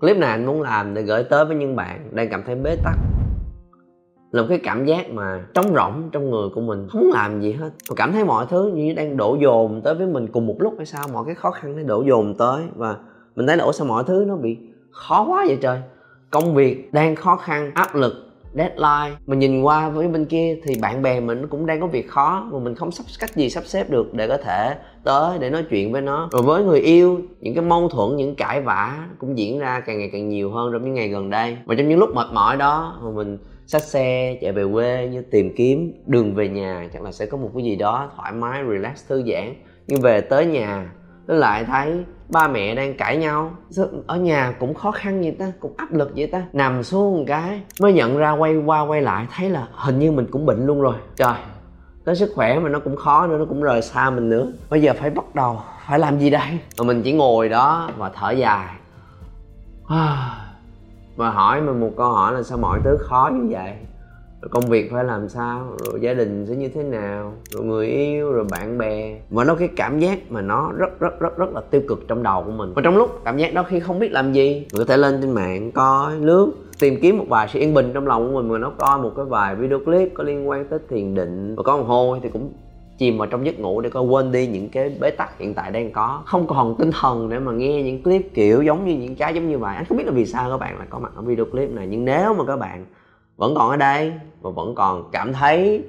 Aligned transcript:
clip 0.00 0.16
này 0.16 0.30
anh 0.30 0.46
muốn 0.46 0.62
làm 0.62 0.94
để 0.94 1.02
gửi 1.02 1.24
tới 1.24 1.44
với 1.44 1.56
những 1.56 1.76
bạn 1.76 2.08
đang 2.10 2.28
cảm 2.30 2.42
thấy 2.46 2.54
bế 2.54 2.76
tắc. 2.84 2.94
Là 4.30 4.42
một 4.42 4.48
cái 4.48 4.60
cảm 4.62 4.84
giác 4.84 5.10
mà 5.10 5.46
trống 5.54 5.74
rỗng 5.74 6.10
trong 6.12 6.30
người 6.30 6.48
của 6.54 6.60
mình, 6.60 6.86
không 6.90 7.00
muốn 7.00 7.12
làm 7.12 7.40
gì 7.40 7.52
hết. 7.52 7.70
Mà 7.88 7.94
cảm 7.96 8.12
thấy 8.12 8.24
mọi 8.24 8.46
thứ 8.50 8.72
như 8.74 8.92
đang 8.92 9.16
đổ 9.16 9.36
dồn 9.42 9.82
tới 9.82 9.94
với 9.94 10.06
mình 10.06 10.26
cùng 10.32 10.46
một 10.46 10.56
lúc 10.58 10.74
hay 10.76 10.86
sao? 10.86 11.08
Mọi 11.12 11.24
cái 11.26 11.34
khó 11.34 11.50
khăn 11.50 11.76
nó 11.76 11.82
đổ 11.82 12.02
dồn 12.02 12.34
tới 12.38 12.64
và 12.76 12.96
mình 13.36 13.46
thấy 13.46 13.56
là, 13.56 13.64
ủa, 13.64 13.72
sao 13.72 13.86
mọi 13.86 14.04
thứ 14.04 14.24
nó 14.28 14.36
bị 14.36 14.58
khó 14.90 15.24
quá 15.28 15.44
vậy 15.46 15.58
trời? 15.62 15.82
Công 16.30 16.54
việc 16.54 16.92
đang 16.92 17.16
khó 17.16 17.36
khăn, 17.36 17.70
áp 17.74 17.94
lực 17.94 18.12
deadline. 18.56 19.16
Mà 19.26 19.36
nhìn 19.36 19.62
qua 19.62 19.88
với 19.88 20.08
bên 20.08 20.24
kia 20.24 20.56
thì 20.64 20.74
bạn 20.82 21.02
bè 21.02 21.20
mình 21.20 21.46
cũng 21.48 21.66
đang 21.66 21.80
có 21.80 21.86
việc 21.86 22.08
khó, 22.08 22.48
mà 22.52 22.58
mình 22.58 22.74
không 22.74 22.90
sắp 22.90 23.04
cách 23.20 23.30
gì 23.34 23.50
sắp 23.50 23.64
xếp 23.64 23.90
được 23.90 24.14
để 24.14 24.28
có 24.28 24.36
thể 24.36 24.74
tới 25.04 25.38
để 25.38 25.50
nói 25.50 25.64
chuyện 25.70 25.92
với 25.92 26.02
nó. 26.02 26.28
Rồi 26.32 26.42
với 26.42 26.64
người 26.64 26.80
yêu, 26.80 27.20
những 27.40 27.54
cái 27.54 27.64
mâu 27.64 27.88
thuẫn, 27.88 28.16
những 28.16 28.34
cãi 28.34 28.60
vã 28.60 29.06
cũng 29.18 29.38
diễn 29.38 29.58
ra 29.58 29.80
càng 29.80 29.98
ngày 29.98 30.10
càng 30.12 30.28
nhiều 30.28 30.50
hơn 30.50 30.72
trong 30.72 30.84
những 30.84 30.94
ngày 30.94 31.08
gần 31.08 31.30
đây. 31.30 31.56
Và 31.64 31.74
trong 31.74 31.88
những 31.88 31.98
lúc 31.98 32.14
mệt 32.14 32.26
mỏi 32.32 32.56
đó, 32.56 33.00
mà 33.02 33.10
mình 33.10 33.38
xách 33.66 33.82
xe 33.82 34.38
chạy 34.40 34.52
về 34.52 34.64
quê 34.72 35.08
như 35.12 35.22
tìm 35.30 35.54
kiếm 35.56 35.92
đường 36.06 36.34
về 36.34 36.48
nhà, 36.48 36.88
chắc 36.92 37.02
là 37.02 37.12
sẽ 37.12 37.26
có 37.26 37.38
một 37.38 37.50
cái 37.54 37.64
gì 37.64 37.76
đó 37.76 38.10
thoải 38.16 38.32
mái, 38.32 38.62
relax, 38.70 39.08
thư 39.08 39.22
giãn. 39.32 39.54
Nhưng 39.86 40.00
về 40.00 40.20
tới 40.20 40.46
nhà 40.46 40.92
lại 41.34 41.64
thấy 41.64 42.04
ba 42.28 42.48
mẹ 42.48 42.74
đang 42.74 42.96
cãi 42.96 43.16
nhau. 43.16 43.50
Ở 44.06 44.16
nhà 44.16 44.54
cũng 44.60 44.74
khó 44.74 44.90
khăn 44.90 45.20
vậy 45.20 45.36
ta? 45.38 45.52
Cũng 45.60 45.74
áp 45.76 45.92
lực 45.92 46.12
vậy 46.16 46.26
ta? 46.26 46.42
Nằm 46.52 46.82
xuống 46.82 47.18
một 47.18 47.24
cái, 47.26 47.60
mới 47.80 47.92
nhận 47.92 48.16
ra 48.16 48.32
quay 48.32 48.56
qua 48.56 48.80
quay 48.80 49.02
lại, 49.02 49.26
thấy 49.36 49.50
là 49.50 49.66
hình 49.72 49.98
như 49.98 50.12
mình 50.12 50.26
cũng 50.30 50.46
bệnh 50.46 50.66
luôn 50.66 50.80
rồi. 50.80 50.94
Trời, 51.16 51.34
tới 52.04 52.16
sức 52.16 52.32
khỏe 52.34 52.58
mà 52.58 52.68
nó 52.68 52.78
cũng 52.78 52.96
khó 52.96 53.26
nữa, 53.26 53.38
nó 53.38 53.44
cũng 53.44 53.62
rời 53.62 53.82
xa 53.82 54.10
mình 54.10 54.28
nữa. 54.28 54.52
Bây 54.70 54.82
giờ 54.82 54.92
phải 55.00 55.10
bắt 55.10 55.34
đầu, 55.34 55.60
phải 55.86 55.98
làm 55.98 56.18
gì 56.18 56.30
đây? 56.30 56.58
Mà 56.78 56.84
mình 56.84 57.02
chỉ 57.02 57.12
ngồi 57.12 57.48
đó 57.48 57.90
và 57.96 58.10
thở 58.14 58.30
dài. 58.30 58.74
Và 61.16 61.30
hỏi 61.30 61.60
mình 61.60 61.80
một 61.80 61.90
câu 61.96 62.10
hỏi 62.10 62.32
là 62.32 62.42
sao 62.42 62.58
mọi 62.58 62.80
thứ 62.84 62.96
khó 63.00 63.30
như 63.32 63.46
vậy? 63.50 63.72
Rồi 64.46 64.50
công 64.50 64.70
việc 64.70 64.92
phải 64.92 65.04
làm 65.04 65.28
sao? 65.28 65.76
Rồi 65.84 66.00
gia 66.00 66.14
đình 66.14 66.46
sẽ 66.48 66.54
như 66.56 66.68
thế 66.68 66.82
nào? 66.82 67.32
Rồi 67.50 67.64
người 67.64 67.86
yêu, 67.86 68.32
rồi 68.32 68.44
bạn 68.50 68.78
bè. 68.78 69.18
Và 69.30 69.44
nó 69.44 69.54
cái 69.54 69.68
cảm 69.76 69.98
giác 69.98 70.18
mà 70.30 70.40
nó 70.40 70.72
rất 70.78 71.00
rất 71.00 71.20
rất 71.20 71.38
rất 71.38 71.54
là 71.54 71.60
tiêu 71.60 71.80
cực 71.88 72.08
trong 72.08 72.22
đầu 72.22 72.42
của 72.42 72.50
mình. 72.50 72.72
Và 72.74 72.82
trong 72.82 72.96
lúc 72.96 73.20
cảm 73.24 73.36
giác 73.36 73.54
đó 73.54 73.62
khi 73.68 73.80
không 73.80 73.98
biết 73.98 74.12
làm 74.12 74.32
gì, 74.32 74.66
mình 74.72 74.78
có 74.78 74.84
thể 74.84 74.96
lên 74.96 75.18
trên 75.20 75.30
mạng, 75.30 75.72
coi 75.72 76.16
lướt, 76.16 76.52
tìm 76.78 77.00
kiếm 77.02 77.18
một 77.18 77.24
vài 77.28 77.48
sự 77.52 77.58
yên 77.58 77.74
bình 77.74 77.90
trong 77.94 78.06
lòng 78.06 78.26
của 78.26 78.40
mình 78.40 78.48
mà 78.52 78.58
nó 78.58 78.72
coi 78.78 78.98
một 78.98 79.12
cái 79.16 79.24
vài 79.24 79.54
video 79.54 79.78
clip 79.78 80.12
có 80.14 80.24
liên 80.24 80.48
quan 80.48 80.64
tới 80.68 80.78
thiền 80.88 81.14
định. 81.14 81.54
Và 81.56 81.62
có 81.62 81.76
một 81.76 81.84
hồi 81.86 82.20
thì 82.22 82.28
cũng 82.28 82.52
chìm 82.98 83.18
vào 83.18 83.26
trong 83.26 83.46
giấc 83.46 83.60
ngủ 83.60 83.80
để 83.80 83.90
coi 83.90 84.02
quên 84.02 84.32
đi 84.32 84.46
những 84.46 84.68
cái 84.68 84.96
bế 85.00 85.10
tắc 85.10 85.38
hiện 85.38 85.54
tại 85.54 85.70
đang 85.70 85.92
có. 85.92 86.22
Không 86.26 86.46
còn 86.46 86.76
tinh 86.78 86.90
thần 87.00 87.28
để 87.28 87.38
mà 87.38 87.52
nghe 87.52 87.82
những 87.82 88.02
clip 88.02 88.34
kiểu 88.34 88.62
giống 88.62 88.84
như 88.84 88.94
những 88.94 89.16
cái 89.16 89.34
giống 89.34 89.48
như 89.48 89.58
vậy. 89.58 89.76
Anh 89.76 89.84
không 89.84 89.98
biết 89.98 90.06
là 90.06 90.12
vì 90.12 90.26
sao 90.26 90.50
các 90.50 90.56
bạn 90.56 90.78
lại 90.78 90.86
có 90.90 90.98
mặt 90.98 91.12
ở 91.16 91.22
video 91.22 91.44
clip 91.44 91.70
này, 91.70 91.86
nhưng 91.86 92.04
nếu 92.04 92.34
mà 92.34 92.44
các 92.44 92.56
bạn 92.56 92.84
vẫn 93.36 93.54
còn 93.54 93.70
ở 93.70 93.76
đây 93.76 94.12
và 94.40 94.50
vẫn 94.50 94.74
còn 94.74 95.10
cảm 95.12 95.32
thấy 95.32 95.84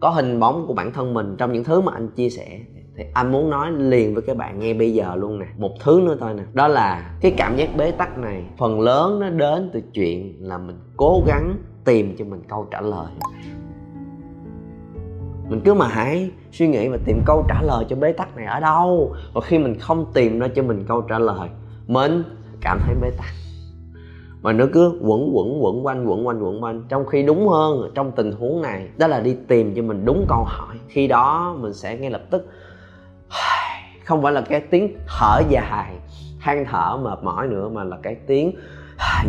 có 0.00 0.10
hình 0.10 0.40
bóng 0.40 0.66
của 0.66 0.74
bản 0.74 0.92
thân 0.92 1.14
mình 1.14 1.36
trong 1.38 1.52
những 1.52 1.64
thứ 1.64 1.80
mà 1.80 1.92
anh 1.92 2.08
chia 2.08 2.30
sẻ. 2.30 2.60
Thì 2.96 3.04
anh 3.14 3.32
muốn 3.32 3.50
nói 3.50 3.72
liền 3.72 4.14
với 4.14 4.22
các 4.26 4.36
bạn 4.36 4.58
nghe 4.58 4.74
bây 4.74 4.94
giờ 4.94 5.14
luôn 5.14 5.38
nè. 5.38 5.46
Một 5.58 5.72
thứ 5.80 6.00
nữa 6.04 6.16
thôi 6.20 6.34
nè. 6.34 6.42
Đó 6.52 6.68
là 6.68 7.16
cái 7.20 7.34
cảm 7.36 7.56
giác 7.56 7.76
bế 7.76 7.90
tắc 7.90 8.18
này, 8.18 8.44
phần 8.58 8.80
lớn 8.80 9.20
nó 9.20 9.30
đến 9.30 9.70
từ 9.72 9.80
chuyện 9.94 10.36
là 10.40 10.58
mình 10.58 10.76
cố 10.96 11.22
gắng 11.26 11.56
tìm 11.84 12.16
cho 12.18 12.24
mình 12.24 12.42
câu 12.48 12.66
trả 12.70 12.80
lời. 12.80 13.06
Mình 15.48 15.60
cứ 15.64 15.74
mà 15.74 15.88
hãy 15.88 16.30
suy 16.52 16.68
nghĩ 16.68 16.88
và 16.88 16.98
tìm 17.04 17.20
câu 17.26 17.44
trả 17.48 17.62
lời 17.62 17.84
cho 17.88 17.96
bế 17.96 18.12
tắc 18.12 18.36
này 18.36 18.46
ở 18.46 18.60
đâu. 18.60 19.14
Và 19.34 19.40
khi 19.40 19.58
mình 19.58 19.78
không 19.78 20.06
tìm 20.14 20.38
ra 20.38 20.48
cho 20.48 20.62
mình 20.62 20.84
câu 20.88 21.00
trả 21.00 21.18
lời, 21.18 21.48
mình 21.86 22.22
cảm 22.60 22.78
thấy 22.86 22.94
bế 23.00 23.10
tắc 23.10 23.43
mà 24.44 24.52
nó 24.52 24.66
cứ 24.72 24.98
quẩn 25.00 25.36
quẩn 25.36 25.64
quẩn 25.64 25.86
quanh 25.86 26.06
quẩn 26.06 26.26
quanh 26.26 26.42
quẩn 26.42 26.62
quanh. 26.62 26.84
Trong 26.88 27.06
khi 27.06 27.22
đúng 27.22 27.48
hơn 27.48 27.90
trong 27.94 28.12
tình 28.12 28.32
huống 28.32 28.62
này, 28.62 28.88
đó 28.96 29.06
là 29.06 29.20
đi 29.20 29.36
tìm 29.48 29.74
cho 29.76 29.82
mình 29.82 30.04
đúng 30.04 30.26
câu 30.28 30.44
hỏi. 30.44 30.76
Khi 30.88 31.06
đó 31.06 31.56
mình 31.60 31.72
sẽ 31.72 31.96
ngay 31.96 32.10
lập 32.10 32.22
tức, 32.30 32.46
không 34.04 34.22
phải 34.22 34.32
là 34.32 34.40
cái 34.40 34.60
tiếng 34.60 34.96
thở 35.06 35.42
dài 35.48 35.92
than 36.44 36.64
thở 36.70 36.96
mệt 37.02 37.18
mỏi 37.22 37.46
nữa 37.46 37.68
mà 37.68 37.84
là 37.84 37.96
cái 38.02 38.16
tiếng 38.26 38.52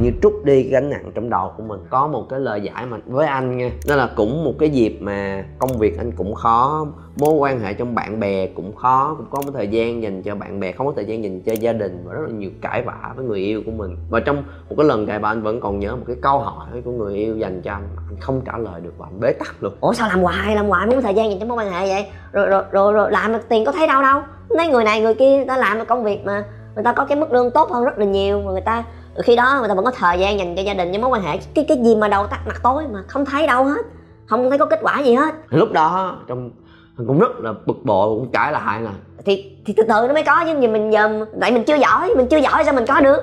như 0.01 0.11
trút 0.21 0.33
đi 0.43 0.63
gánh 0.63 0.89
nặng 0.89 1.11
trong 1.15 1.29
đầu 1.29 1.51
của 1.57 1.63
mình. 1.63 1.79
Có 1.89 2.07
một 2.07 2.25
cái 2.29 2.39
lời 2.39 2.61
giải 2.61 2.85
mà 2.85 2.97
với 3.05 3.27
anh 3.27 3.57
nha 3.57 3.71
đó 3.87 3.95
là 3.95 4.09
cũng 4.15 4.43
một 4.43 4.53
cái 4.59 4.69
dịp 4.69 4.97
mà 5.01 5.45
công 5.59 5.77
việc 5.77 5.97
anh 5.97 6.11
cũng 6.11 6.33
khó 6.33 6.87
mối 7.17 7.33
quan 7.33 7.59
hệ 7.59 7.73
trong 7.73 7.95
bạn 7.95 8.19
bè 8.19 8.47
cũng 8.47 8.75
khó 8.75 9.15
cũng 9.17 9.25
có 9.29 9.41
một 9.41 9.51
thời 9.53 9.67
gian 9.67 10.03
dành 10.03 10.21
cho 10.21 10.35
bạn 10.35 10.59
bè 10.59 10.71
không 10.71 10.87
có 10.87 10.93
thời 10.95 11.05
gian 11.05 11.23
dành 11.23 11.41
cho 11.41 11.53
gia 11.53 11.73
đình 11.73 12.03
và 12.05 12.13
rất 12.13 12.21
là 12.21 12.29
nhiều 12.29 12.49
cãi 12.61 12.81
vã 12.81 13.13
với 13.15 13.25
người 13.25 13.39
yêu 13.39 13.61
của 13.65 13.71
mình. 13.71 13.97
Và 14.09 14.19
trong 14.19 14.43
một 14.69 14.75
cái 14.77 14.87
lần 14.87 15.05
cãi 15.05 15.19
vã 15.19 15.29
anh 15.29 15.41
vẫn 15.41 15.59
còn 15.59 15.79
nhớ 15.79 15.95
một 15.95 16.03
cái 16.07 16.15
câu 16.21 16.39
hỏi 16.39 16.67
của 16.85 16.91
người 16.91 17.15
yêu 17.15 17.37
dành 17.37 17.61
cho 17.61 17.71
anh 17.71 17.87
anh 18.09 18.19
không 18.19 18.41
trả 18.45 18.57
lời 18.57 18.81
được 18.81 18.93
và 18.97 19.05
anh 19.09 19.19
bế 19.19 19.33
tắc 19.33 19.63
luôn. 19.63 19.73
Ủa 19.81 19.93
sao 19.93 20.09
làm 20.09 20.19
hoài 20.19 20.55
làm 20.55 20.67
hoài? 20.67 20.87
Muốn 20.87 21.01
thời 21.01 21.13
gian 21.13 21.29
dành 21.29 21.39
cho 21.39 21.45
mối 21.45 21.57
quan 21.57 21.71
hệ 21.71 21.87
vậy? 21.87 22.05
Rồi 22.31 22.47
rồi 22.47 22.63
rồi, 22.71 22.93
rồi 22.93 23.11
làm 23.11 23.33
tiền 23.49 23.65
có 23.65 23.71
thấy 23.71 23.87
đâu 23.87 24.01
đâu? 24.01 24.21
Nói 24.57 24.67
người 24.67 24.83
này 24.83 25.01
người 25.01 25.13
kia 25.13 25.35
người 25.35 25.45
ta 25.45 25.57
làm 25.57 25.85
công 25.85 26.03
việc 26.03 26.25
mà 26.25 26.43
người 26.75 26.83
ta 26.83 26.93
có 26.93 27.05
cái 27.05 27.17
mức 27.17 27.33
lương 27.33 27.51
tốt 27.51 27.71
hơn 27.71 27.83
rất 27.83 27.97
là 27.97 28.05
nhiều 28.05 28.41
mà 28.41 28.51
người 28.51 28.61
ta 28.61 28.83
khi 29.23 29.35
đó 29.35 29.57
người 29.59 29.67
ta 29.67 29.73
vẫn 29.73 29.85
có 29.85 29.91
thời 29.91 30.19
gian 30.19 30.39
dành 30.39 30.55
cho 30.55 30.61
gia 30.61 30.73
đình 30.73 30.91
với 30.91 30.99
mối 30.99 31.09
quan 31.09 31.21
hệ. 31.21 31.37
Cái 31.53 31.65
cái 31.67 31.77
gì 31.83 31.95
mà 31.95 32.07
đầu 32.07 32.27
tắt 32.27 32.39
mặt 32.47 32.59
tối 32.63 32.83
mà 32.93 33.03
không 33.07 33.25
thấy 33.25 33.47
đâu 33.47 33.65
hết 33.65 33.85
không 34.25 34.49
thấy 34.49 34.59
có 34.59 34.65
kết 34.65 34.79
quả 34.81 34.99
gì 34.99 35.13
hết. 35.13 35.35
Lúc 35.49 35.71
đó 35.71 36.17
trong 36.27 36.51
cũng 36.97 37.19
rất 37.19 37.39
là 37.39 37.53
bực 37.65 37.77
bội 37.83 38.09
cũng 38.09 38.31
cãi 38.31 38.51
lại 38.51 38.81
là 38.81 38.91
thì 39.25 39.57
thì 39.65 39.73
từ 39.77 39.83
từ 39.83 40.07
nó 40.07 40.13
mới 40.13 40.23
có 40.23 40.45
chứ 40.45 40.59
gì 40.59 40.67
mình 40.67 40.93
giờ 40.93 41.25
tại 41.41 41.51
mình 41.51 41.63
chưa 41.63 41.75
giỏi 41.75 42.13
mình 42.15 42.27
chưa 42.27 42.37
giỏi 42.37 42.63
sao 42.63 42.73
mình 42.73 42.85
có 42.87 42.99
được. 42.99 43.21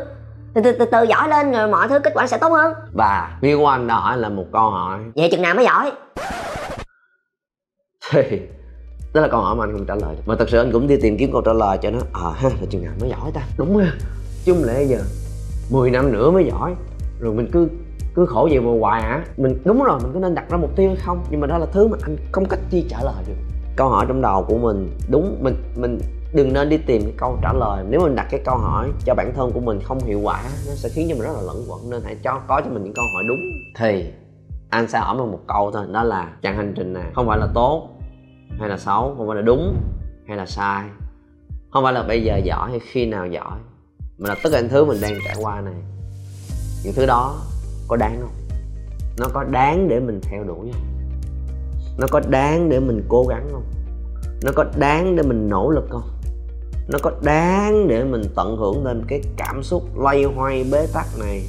Từ 0.55 0.63
từ, 0.63 0.73
từ, 0.73 0.85
từ 0.85 1.03
giỏi 1.03 1.29
lên 1.29 1.53
rồi 1.53 1.69
mọi 1.69 1.89
thứ 1.89 1.99
kết 1.99 2.13
quả 2.15 2.27
sẽ 2.27 2.39
tốt 2.39 2.49
hơn. 2.49 2.75
Và 2.93 3.39
nguyên 3.41 3.59
của 3.59 3.67
anh 3.67 3.89
hỏi 3.89 4.19
là 4.19 4.29
một 4.29 4.45
câu 4.53 4.71
hỏi. 4.71 4.99
Vậy 5.17 5.29
chừng 5.33 5.43
nào 5.43 5.55
mới 5.55 5.65
giỏi? 5.65 5.93
Thì 8.11 8.41
đó 9.15 9.21
là 9.21 9.29
câu 9.29 9.41
hỏi 9.41 9.57
mà 9.57 9.65
anh 9.65 9.73
không 9.73 9.87
trả 9.87 9.95
lời. 9.95 10.17
Mà 10.27 10.37
thật 10.39 10.49
sự 10.49 10.59
anh 10.59 10.73
cũng 10.73 10.87
đi 10.87 10.97
tìm 10.97 11.17
kiếm 11.17 11.33
câu 11.33 11.43
trả 11.43 11.53
lời 11.53 11.79
cho 11.83 11.91
nó. 11.91 11.99
Ờ 12.13 12.31
à, 12.31 12.35
ha 12.37 12.49
là 12.49 12.67
chừng 12.71 12.85
nào 12.85 12.93
mới 13.01 13.11
giỏi 13.11 13.31
ta. 13.35 13.41
Đúng 13.59 13.77
ha. 13.77 13.93
Chung 14.45 14.65
lệ 14.65 14.85
giờ 14.85 14.99
10 15.71 15.91
năm 15.91 16.13
nữa 16.13 16.31
mới 16.31 16.45
giỏi. 16.45 16.75
Rồi 17.21 17.35
mình 17.35 17.49
cứ 17.53 17.69
cứ 18.15 18.27
khổ 18.27 18.49
vậy 18.51 18.61
mà 18.61 18.71
hoài 18.81 19.03
hả? 19.03 19.25
Mình 19.37 19.59
đúng 19.65 19.83
rồi 19.83 19.99
mình 20.03 20.11
có 20.15 20.21
nên 20.21 20.35
đặt 20.35 20.51
ra 20.51 20.57
mục 20.57 20.77
tiêu 20.77 20.89
hay 20.89 20.97
không? 20.97 21.25
Nhưng 21.31 21.41
mà 21.41 21.47
đó 21.47 21.59
là 21.59 21.67
thứ 21.67 21.89
mà 21.89 21.99
anh 22.03 22.17
không 22.33 22.47
cách 22.49 22.61
chi 22.71 22.87
trả 22.89 23.03
lời 23.03 23.25
được. 23.27 23.35
Câu 23.77 23.89
hỏi 23.89 24.05
trong 24.09 24.21
đầu 24.21 24.45
của 24.49 24.59
mình 24.59 24.91
đúng 25.11 25.39
mình 25.43 25.55
mình 25.77 25.99
đừng 26.35 26.53
nên 26.53 26.69
đi 26.69 26.77
tìm 26.77 27.03
cái 27.03 27.15
câu 27.17 27.39
trả 27.43 27.53
lời. 27.53 27.85
Nếu 27.91 28.01
mình 28.01 28.17
đặt 28.17 28.27
cái 28.31 28.41
câu 28.45 28.57
hỏi 28.57 28.89
cho 29.05 29.15
bản 29.15 29.33
thân 29.37 29.53
của 29.53 29.61
mình 29.61 29.81
không 29.85 29.99
hiệu 30.05 30.21
quả 30.23 30.43
nó 30.43 30.75
sẽ 30.75 30.89
khiến 30.89 31.07
cho 31.09 31.15
mình 31.15 31.25
rất 31.25 31.33
là 31.35 31.43
lẫn 31.43 31.65
quẩn. 31.69 31.91
Nên 31.91 32.01
hãy 32.05 32.17
cho 32.23 32.41
có 32.49 32.61
cho 32.65 32.71
mình 32.71 32.85
những 32.85 32.95
câu 32.95 33.05
hỏi 33.15 33.23
đúng. 33.29 33.41
Thì 33.79 34.05
anh 34.71 34.89
sẽ 34.89 34.99
hỏi 34.99 35.17
mình 35.17 35.31
một 35.33 35.41
câu 35.49 35.71
thôi. 35.73 35.87
Đó 35.93 36.03
là 36.03 36.33
chặng 36.43 36.57
hành 36.57 36.73
trình 36.77 36.93
này 36.93 37.11
không 37.15 37.27
phải 37.27 37.39
là 37.39 37.49
tốt 37.55 37.89
hay 38.59 38.69
là 38.69 38.79
xấu, 38.79 39.15
không 39.17 39.27
phải 39.27 39.37
là 39.37 39.43
đúng 39.43 39.77
hay 40.29 40.37
là 40.37 40.47
sai. 40.47 40.85
Không 41.71 41.85
phải 41.85 41.93
là 41.93 42.03
bây 42.03 42.25
giờ 42.25 42.37
giỏi 42.37 42.71
hay 42.71 42.81
khi 42.81 43.07
nào 43.07 43.27
giỏi, 43.27 43.59
mà 44.19 44.29
là 44.29 44.37
tất 44.43 44.51
cả 44.53 44.61
những 44.61 44.71
thứ 44.71 44.85
mình 44.85 44.99
đang 45.03 45.15
trải 45.25 45.37
qua 45.41 45.61
này. 45.61 45.75
Những 46.85 46.93
thứ 46.97 47.07
đó 47.07 47.41
có 47.89 47.97
đáng 47.97 48.19
không? 48.21 48.59
Nó 49.19 49.27
có 49.33 49.45
đáng 49.45 49.89
để 49.89 50.01
mình 50.01 50.21
theo 50.23 50.45
đuổi 50.45 50.71
không? 50.73 50.83
Nó 51.99 52.07
có 52.11 52.21
đáng 52.29 52.69
để 52.69 52.81
mình 52.81 53.07
cố 53.09 53.27
gắng 53.29 53.49
không? 53.53 53.65
Nó 54.45 54.53
có 54.55 54.65
đáng 54.77 55.17
để 55.17 55.23
mình 55.23 55.49
nỗ 55.49 55.71
lực 55.71 55.85
không? 55.91 56.11
Nó 56.89 56.99
có 57.03 57.13
đáng 57.23 57.89
để 57.89 58.05
mình 58.05 58.23
tận 58.37 58.57
hưởng 58.57 58.85
lên 58.85 59.05
cái 59.09 59.21
cảm 59.37 59.63
xúc 59.63 59.83
loay 59.99 60.25
hoay 60.25 60.65
bế 60.73 60.87
tắc 60.95 61.07
này 61.19 61.43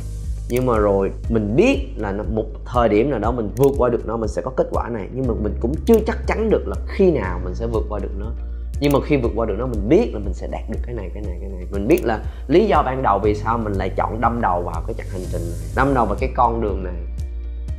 nhưng 0.54 0.66
mà 0.66 0.78
rồi, 0.78 1.12
mình 1.30 1.56
biết 1.56 1.88
là 1.98 2.12
một 2.12 2.46
thời 2.66 2.90
điểm 2.90 3.10
nào 3.10 3.20
đó 3.20 3.32
mình 3.32 3.50
vượt 3.58 3.72
qua 3.78 3.90
được 3.90 4.08
nó, 4.08 4.18
mình 4.18 4.30
sẽ 4.30 4.42
có 4.42 4.52
kết 4.58 4.68
quả 4.72 4.90
này. 4.90 5.08
Nhưng 5.14 5.28
mà 5.28 5.34
mình 5.44 5.54
cũng 5.62 5.74
chưa 5.86 6.00
chắc 6.08 6.18
chắn 6.28 6.50
được 6.50 6.68
là 6.68 6.76
khi 6.88 7.12
nào 7.12 7.40
mình 7.44 7.56
sẽ 7.56 7.68
vượt 7.68 7.84
qua 7.90 8.00
được 8.00 8.12
nó. 8.18 8.32
Nhưng 8.80 8.94
mà 8.94 9.00
khi 9.06 9.18
vượt 9.18 9.32
qua 9.36 9.46
được 9.46 9.56
nó, 9.60 9.66
mình 9.66 9.90
biết 9.90 10.10
là 10.14 10.20
mình 10.20 10.34
sẽ 10.34 10.48
đạt 10.48 10.62
được 10.70 10.80
cái 10.86 10.96
này 10.96 11.12
cái 11.14 11.24
này 11.24 11.38
cái 11.42 11.50
này. 11.50 11.66
Mình 11.72 11.88
biết 11.88 12.06
là 12.06 12.20
lý 12.48 12.66
do 12.66 12.84
ban 12.86 13.04
đầu 13.04 13.20
vì 13.20 13.36
sao 13.36 13.58
mình 13.58 13.74
lại 13.74 13.90
chọn 13.98 14.22
đâm 14.22 14.42
đầu 14.42 14.62
vào 14.62 14.84
cái 14.88 14.94
chặng 14.98 15.08
hành 15.12 15.22
trình 15.32 15.42
này, 15.42 15.60
đâm 15.76 15.94
đầu 15.94 16.06
vào 16.06 16.16
cái 16.20 16.30
con 16.36 16.62
đường 16.62 16.84
này. 16.84 16.96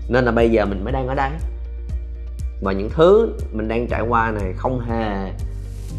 Nên 0.09 0.25
là 0.25 0.33
bây 0.33 0.51
giờ 0.51 0.67
mình 0.67 0.85
mới 0.85 0.93
đang 0.93 1.09
ở 1.09 1.15
đây. 1.15 1.31
Và 2.63 2.73
những 2.73 2.91
thứ 2.91 3.33
mình 3.53 3.69
đang 3.69 3.87
trải 3.87 4.03
qua 4.09 4.31
này 4.31 4.53
không 4.57 4.81
hề 4.81 5.33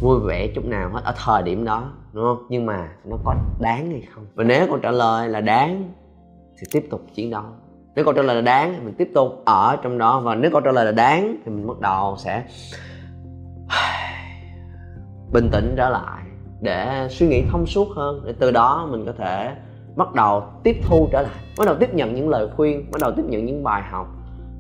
vui 0.02 0.20
vẻ 0.28 0.48
chút 0.56 0.66
nào 0.66 0.90
hết 0.90 1.02
ở 1.04 1.14
thời 1.26 1.44
điểm 1.44 1.66
đó, 1.66 1.92
đúng 2.14 2.24
không? 2.24 2.48
Nhưng 2.50 2.66
mà 2.66 2.90
nó 3.06 3.18
có 3.24 3.36
đáng 3.60 3.92
hay 3.92 4.04
không? 4.16 4.26
Và 4.36 4.44
nếu 4.44 4.68
câu 4.68 4.78
trả 4.78 4.92
lời 4.92 5.30
là 5.30 5.42
đáng 5.42 5.92
thì 6.60 6.68
tiếp 6.72 6.88
tục 6.90 7.02
chiến 7.14 7.30
đấu. 7.30 7.44
Nếu 7.96 8.06
câu 8.06 8.14
trả 8.14 8.22
lời 8.22 8.36
là 8.36 8.42
đáng 8.42 8.74
thì 8.74 8.86
mình 8.86 8.96
tiếp 8.98 9.12
tục 9.14 9.42
ở 9.46 9.78
trong 9.82 9.98
đó 9.98 10.20
và 10.20 10.36
nếu 10.36 10.52
câu 10.52 10.62
trả 10.62 10.72
lời 10.72 10.86
là 10.86 10.92
đáng 10.92 11.36
thì 11.46 11.52
mình 11.52 11.68
bắt 11.68 11.80
đầu 11.80 12.16
sẽ 12.18 12.44
bình 15.34 15.50
tĩnh 15.52 15.74
trở 15.78 15.90
lại 15.90 16.24
để 16.62 17.08
suy 17.10 17.28
nghĩ 17.28 17.44
thông 17.52 17.66
suốt 17.66 17.88
hơn, 17.96 18.22
để 18.26 18.34
từ 18.40 18.52
đó 18.52 18.88
mình 18.92 19.06
có 19.06 19.12
thể 19.18 19.56
bắt 19.96 20.14
đầu 20.14 20.44
tiếp 20.64 20.76
thu 20.84 21.08
trở 21.12 21.22
lại, 21.22 21.42
bắt 21.58 21.66
đầu 21.66 21.76
tiếp 21.80 21.94
nhận 21.94 22.16
những 22.16 22.30
lời 22.30 22.48
khuyên, 22.56 22.92
bắt 22.92 23.02
đầu 23.02 23.12
tiếp 23.18 23.24
nhận 23.26 23.46
những 23.46 23.64
bài 23.64 23.84
học, 23.92 24.08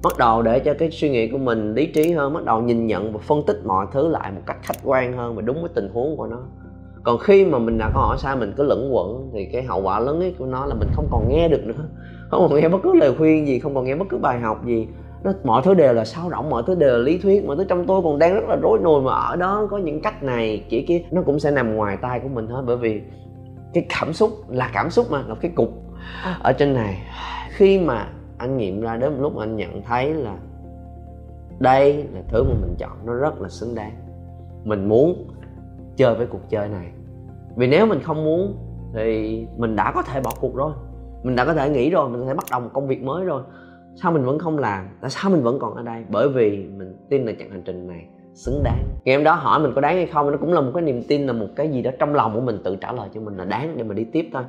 bắt 0.03 0.17
đầu 0.17 0.41
để 0.41 0.59
cho 0.59 0.73
cái 0.79 0.91
suy 0.91 1.09
nghĩ 1.09 1.27
của 1.27 1.37
mình 1.37 1.73
lý 1.73 1.85
trí 1.85 2.11
hơn, 2.11 2.33
bắt 2.33 2.43
đầu 2.43 2.61
nhìn 2.61 2.87
nhận 2.87 3.13
và 3.13 3.19
phân 3.19 3.43
tích 3.47 3.61
mọi 3.65 3.85
thứ 3.91 4.07
lại 4.07 4.31
một 4.31 4.41
cách 4.45 4.57
khách 4.61 4.77
quan 4.83 5.17
hơn 5.17 5.35
và 5.35 5.41
đúng 5.41 5.61
với 5.61 5.69
tình 5.75 5.89
huống 5.93 6.17
của 6.17 6.27
nó 6.27 6.39
còn 7.05 7.17
khi 7.17 7.45
mà 7.45 7.59
mình 7.59 7.77
đặt 7.77 7.91
câu 7.93 8.01
hỏi 8.01 8.17
sai, 8.17 8.35
mình 8.35 8.53
cứ 8.57 8.63
lẫn 8.63 8.95
quẩn, 8.95 9.29
thì 9.33 9.45
cái 9.45 9.63
hậu 9.63 9.81
quả 9.81 9.99
lớn 9.99 10.19
nhất 10.19 10.33
của 10.39 10.45
nó 10.45 10.65
là 10.65 10.75
mình 10.75 10.89
không 10.93 11.07
còn 11.11 11.29
nghe 11.29 11.47
được 11.47 11.65
nữa. 11.65 11.73
Không 12.31 12.47
còn 12.49 12.59
nghe 12.59 12.69
bất 12.69 12.77
cứ 12.83 12.93
lời 12.93 13.15
khuyên 13.17 13.47
gì, 13.47 13.59
không 13.59 13.75
còn 13.75 13.85
nghe 13.85 13.95
bất 13.95 14.05
cứ 14.09 14.17
bài 14.17 14.39
học 14.39 14.65
gì. 14.65 14.87
Nó, 15.23 15.31
mọi 15.43 15.61
thứ 15.65 15.73
đều 15.73 15.93
là 15.93 16.05
sao 16.05 16.29
động, 16.29 16.49
mọi 16.49 16.63
thứ 16.67 16.75
đều 16.75 16.89
là 16.89 16.97
lý 16.97 17.17
thuyết, 17.17 17.45
mọi 17.45 17.55
thứ 17.55 17.63
trong 17.63 17.85
tôi 17.87 18.01
còn 18.01 18.19
đang 18.19 18.33
rất 18.33 18.43
là 18.47 18.55
rối 18.61 18.79
nồi 18.79 19.01
mà 19.01 19.13
ở 19.13 19.35
đó 19.35 19.67
có 19.71 19.77
những 19.77 20.01
cách 20.01 20.23
này 20.23 20.65
chỉ 20.69 20.85
kia 20.85 21.01
nó 21.11 21.21
cũng 21.21 21.39
sẽ 21.39 21.51
nằm 21.51 21.75
ngoài 21.75 21.97
tay 22.01 22.19
của 22.19 22.27
mình 22.27 22.47
hết, 22.47 22.63
bởi 22.67 22.77
vì 22.77 23.01
cái 23.73 23.85
cảm 23.99 24.13
xúc 24.13 24.29
là 24.49 24.69
cảm 24.73 24.89
xúc 24.89 25.05
mà, 25.11 25.23
là 25.27 25.35
cái 25.35 25.51
cục 25.55 25.69
ở 26.43 26.53
trên 26.53 26.73
này. 26.73 27.01
Khi 27.49 27.79
mà 27.79 28.07
anh 28.37 28.57
nghiệm 28.57 28.81
ra 28.81 28.97
đến 28.97 29.13
một 29.13 29.21
lúc 29.21 29.37
anh 29.37 29.55
nhận 29.55 29.81
thấy 29.81 30.13
là 30.13 30.35
đây 31.59 32.05
là 32.13 32.21
thứ 32.27 32.43
mà 32.43 32.53
mình 32.61 32.75
chọn, 32.79 32.91
nó 33.05 33.13
rất 33.13 33.41
là 33.41 33.49
xứng 33.49 33.75
đáng. 33.75 33.91
Mình 34.63 34.89
muốn 34.89 35.27
chơi 35.95 36.15
với 36.15 36.27
cuộc 36.27 36.49
chơi 36.49 36.69
này. 36.69 36.91
Vì 37.55 37.67
nếu 37.67 37.85
mình 37.85 37.99
không 37.99 38.23
muốn 38.23 38.57
thì 38.93 39.47
mình 39.57 39.75
đã 39.75 39.91
có 39.95 40.01
thể 40.01 40.21
bỏ 40.21 40.31
cuộc 40.41 40.55
rồi. 40.55 40.71
Mình 41.23 41.35
đã 41.35 41.45
có 41.45 41.53
thể 41.53 41.69
nghỉ 41.69 41.89
rồi, 41.89 42.09
mình 42.09 42.21
có 42.21 42.27
thể 42.27 42.33
bắt 42.33 42.45
đầu 42.51 42.59
một 42.59 42.69
công 42.73 42.87
việc 42.87 43.03
mới 43.03 43.25
rồi. 43.25 43.43
Sao 44.01 44.11
mình 44.11 44.25
vẫn 44.25 44.39
không 44.39 44.57
làm? 44.57 44.87
Tại 45.01 45.09
sao 45.09 45.31
mình 45.31 45.43
vẫn 45.43 45.59
còn 45.59 45.75
ở 45.75 45.83
đây? 45.83 46.03
Bởi 46.09 46.29
vì 46.29 46.65
mình 46.77 46.95
tin 47.09 47.25
là 47.25 47.33
chặng 47.39 47.49
hành 47.49 47.61
trình 47.65 47.87
này 47.87 48.05
xứng 48.33 48.61
đáng. 48.63 48.83
Ngày 49.05 49.15
hôm 49.15 49.23
đó 49.23 49.33
hỏi 49.33 49.59
mình 49.59 49.71
có 49.75 49.81
đáng 49.81 49.95
hay 49.95 50.05
không, 50.05 50.31
nó 50.31 50.37
cũng 50.37 50.53
là 50.53 50.61
một 50.61 50.71
cái 50.73 50.83
niềm 50.83 51.03
tin, 51.07 51.27
là 51.27 51.33
một 51.33 51.47
cái 51.55 51.69
gì 51.69 51.81
đó 51.81 51.91
trong 51.99 52.13
lòng 52.13 52.35
của 52.35 52.41
mình 52.41 52.57
tự 52.63 52.75
trả 52.75 52.91
lời 52.91 53.09
cho 53.13 53.21
mình 53.21 53.37
là 53.37 53.45
đáng 53.45 53.77
để 53.77 53.83
mà 53.83 53.93
đi 53.93 54.03
tiếp 54.03 54.29
thôi. 54.33 54.43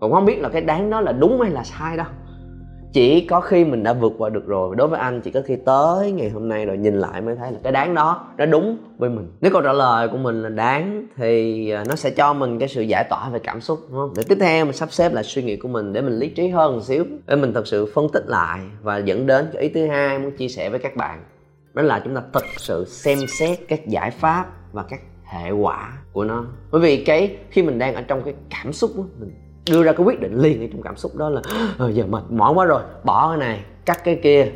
Còn 0.00 0.12
không 0.12 0.24
biết 0.24 0.40
là 0.40 0.48
cái 0.48 0.62
đáng 0.62 0.90
đó 0.90 1.00
là 1.00 1.12
đúng 1.12 1.40
hay 1.40 1.50
là 1.50 1.64
sai 1.64 1.96
đâu 1.96 2.06
chỉ 2.92 3.26
có 3.26 3.40
khi 3.40 3.64
mình 3.64 3.82
đã 3.82 3.92
vượt 3.92 4.12
qua 4.18 4.28
được 4.28 4.46
rồi. 4.46 4.76
Đối 4.76 4.88
với 4.88 5.00
anh 5.00 5.20
chỉ 5.20 5.30
có 5.30 5.40
khi 5.46 5.56
tới 5.64 6.12
ngày 6.12 6.30
hôm 6.30 6.48
nay 6.48 6.66
rồi 6.66 6.78
nhìn 6.78 6.94
lại 6.94 7.20
mới 7.20 7.36
thấy 7.36 7.52
là 7.52 7.58
cái 7.62 7.72
đáng 7.72 7.94
đó 7.94 8.28
nó 8.38 8.46
đúng 8.46 8.76
với 8.98 9.10
mình. 9.10 9.32
Nếu 9.40 9.52
câu 9.52 9.62
trả 9.62 9.72
lời 9.72 10.08
của 10.08 10.16
mình 10.16 10.42
là 10.42 10.48
đáng 10.48 11.06
thì 11.16 11.70
à, 11.70 11.84
nó 11.88 11.94
sẽ 11.94 12.10
cho 12.10 12.32
mình 12.32 12.58
cái 12.58 12.68
sự 12.68 12.82
giải 12.82 13.04
tỏa 13.10 13.28
về 13.28 13.38
cảm 13.38 13.60
xúc 13.60 13.78
đúng 13.88 13.98
không? 13.98 14.12
Để 14.16 14.22
tiếp 14.28 14.38
theo 14.40 14.64
mình 14.64 14.74
sắp 14.74 14.92
xếp 14.92 15.12
lại 15.12 15.24
suy 15.24 15.42
nghĩ 15.42 15.56
của 15.56 15.68
mình 15.68 15.92
để 15.92 16.00
mình 16.00 16.18
lý 16.18 16.28
trí 16.28 16.48
hơn 16.48 16.74
một 16.74 16.82
xíu 16.82 17.04
để 17.26 17.36
mình 17.36 17.52
thật 17.52 17.66
sự 17.66 17.92
phân 17.94 18.08
tích 18.12 18.24
lại 18.26 18.60
và 18.82 18.98
dẫn 18.98 19.26
đến 19.26 19.50
cái 19.52 19.62
ý 19.62 19.68
thứ 19.68 19.86
hai 19.86 20.18
muốn 20.18 20.36
chia 20.36 20.48
sẻ 20.48 20.70
với 20.70 20.78
các 20.78 20.96
bạn. 20.96 21.24
Đó 21.74 21.82
là 21.82 22.00
chúng 22.04 22.14
ta 22.14 22.22
thật 22.32 22.44
sự 22.56 22.84
xem 22.88 23.18
xét 23.38 23.58
các 23.68 23.88
giải 23.88 24.10
pháp 24.10 24.46
và 24.72 24.82
các 24.82 25.00
hệ 25.24 25.50
quả 25.50 25.98
của 26.12 26.24
nó. 26.24 26.44
Bởi 26.70 26.80
vì 26.80 27.04
cái 27.04 27.36
khi 27.50 27.62
mình 27.62 27.78
đang 27.78 27.94
ở 27.94 28.02
trong 28.02 28.22
cái 28.22 28.34
cảm 28.50 28.72
xúc 28.72 28.90
đó, 28.96 29.02
mình 29.20 29.30
đưa 29.70 29.82
ra 29.82 29.92
cái 29.92 30.06
quyết 30.06 30.20
định 30.20 30.38
liền 30.38 30.60
ở 30.60 30.66
trong 30.72 30.82
cảm 30.82 30.96
xúc 30.96 31.16
đó 31.16 31.28
là 31.28 31.42
à, 31.78 31.88
giờ 31.88 32.06
mệt 32.06 32.24
mỏi 32.30 32.52
quá 32.54 32.64
rồi 32.64 32.82
bỏ 33.04 33.28
cái 33.28 33.38
này 33.38 33.64
cắt 33.84 34.04
cái 34.04 34.20
kia 34.22 34.46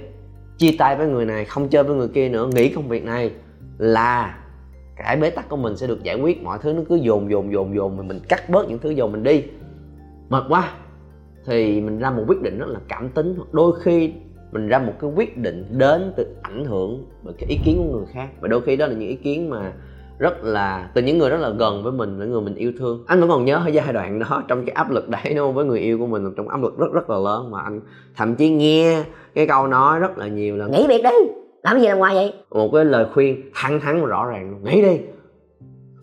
chia 0.58 0.74
tay 0.78 0.96
với 0.96 1.06
người 1.06 1.26
này 1.26 1.44
không 1.44 1.68
chơi 1.68 1.84
với 1.84 1.96
người 1.96 2.08
kia 2.08 2.28
nữa 2.28 2.50
nghỉ 2.54 2.68
công 2.68 2.88
việc 2.88 3.04
này. 3.04 3.30
Là 3.78 4.38
cái 4.96 5.16
bế 5.16 5.30
tắc 5.30 5.48
của 5.48 5.56
mình 5.56 5.76
sẽ 5.76 5.86
được 5.86 6.02
giải 6.02 6.16
quyết 6.16 6.42
mọi 6.42 6.58
thứ 6.62 6.72
nó 6.72 6.82
cứ 6.88 6.96
dồn 6.96 7.30
dồn 7.30 7.52
dồn 7.52 7.74
dồn 7.74 7.96
mà 7.96 8.02
mình 8.02 8.20
cắt 8.28 8.50
bớt 8.50 8.68
những 8.68 8.78
thứ 8.78 8.90
dồn 8.90 9.12
mình 9.12 9.22
đi. 9.22 9.44
Mệt 10.28 10.42
quá. 10.48 10.72
Thì 11.46 11.80
mình 11.80 11.98
ra 11.98 12.10
một 12.10 12.24
quyết 12.26 12.42
định 12.42 12.58
rất 12.58 12.68
là 12.68 12.80
cảm 12.88 13.08
tính 13.08 13.38
đôi 13.52 13.80
khi 13.80 14.12
mình 14.52 14.68
ra 14.68 14.78
một 14.78 14.92
cái 15.00 15.10
quyết 15.16 15.38
định 15.38 15.66
đến 15.70 16.12
từ 16.16 16.36
ảnh 16.42 16.64
hưởng 16.64 17.06
bởi 17.22 17.34
cái 17.38 17.48
ý 17.48 17.58
kiến 17.64 17.76
của 17.76 17.98
người 17.98 18.06
khác 18.12 18.28
và 18.40 18.48
đôi 18.48 18.60
khi 18.60 18.76
đó 18.76 18.86
là 18.86 18.94
những 18.94 19.08
ý 19.08 19.16
kiến 19.16 19.50
mà 19.50 19.72
rất 20.24 20.44
là 20.44 20.90
từ 20.94 21.02
những 21.02 21.18
người 21.18 21.30
rất 21.30 21.40
là 21.40 21.48
gần 21.48 21.82
với 21.82 21.92
mình 21.92 22.18
những 22.18 22.32
người 22.32 22.40
mình 22.40 22.54
yêu 22.54 22.72
thương. 22.78 23.04
Anh 23.06 23.20
vẫn 23.20 23.28
còn 23.28 23.44
nhớ 23.44 23.56
ở 23.56 23.68
giai 23.68 23.92
đoạn 23.92 24.18
đó 24.18 24.42
trong 24.48 24.64
cái 24.66 24.74
áp 24.74 24.90
lực 24.90 25.08
đấy 25.08 25.22
đúng 25.24 25.38
không? 25.38 25.54
Với 25.54 25.64
người 25.64 25.80
yêu 25.80 25.98
của 25.98 26.06
mình 26.06 26.34
trong 26.36 26.48
áp 26.48 26.62
lực 26.62 26.78
rất 26.78 26.92
rất 26.92 27.10
là 27.10 27.18
lớn 27.18 27.50
mà 27.50 27.62
anh 27.62 27.80
thậm 28.16 28.34
chí 28.34 28.50
nghe 28.50 29.04
cái 29.34 29.46
câu 29.46 29.66
nói 29.66 29.98
rất 29.98 30.18
là 30.18 30.26
nhiều 30.28 30.56
là 30.56 30.66
nghỉ 30.66 30.86
việc 30.88 31.02
đi! 31.02 31.32
Làm 31.62 31.80
gì 31.80 31.86
làm 31.86 31.98
ngoài 31.98 32.14
vậy? 32.14 32.34
Một 32.50 32.70
cái 32.72 32.84
lời 32.84 33.06
khuyên 33.14 33.50
thẳng 33.54 33.80
thắn 33.80 34.00
và 34.00 34.06
rõ 34.06 34.26
ràng 34.26 34.64
nghỉ 34.64 34.82
đi! 34.82 34.98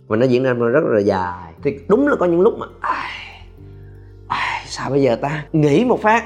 Và 0.07 0.17
nó 0.17 0.25
diễn 0.25 0.43
ra 0.43 0.53
rất 0.53 0.83
là 0.83 0.99
dài. 0.99 1.53
Thì 1.63 1.79
đúng 1.89 2.07
là 2.07 2.15
có 2.15 2.25
những 2.25 2.41
lúc 2.41 2.53
mà 2.59 2.65
ai, 2.79 3.09
ai, 4.27 4.63
sao 4.65 4.89
bây 4.89 5.01
giờ 5.01 5.15
ta? 5.15 5.45
Nghỉ 5.53 5.85
một 5.85 6.01
phát 6.01 6.23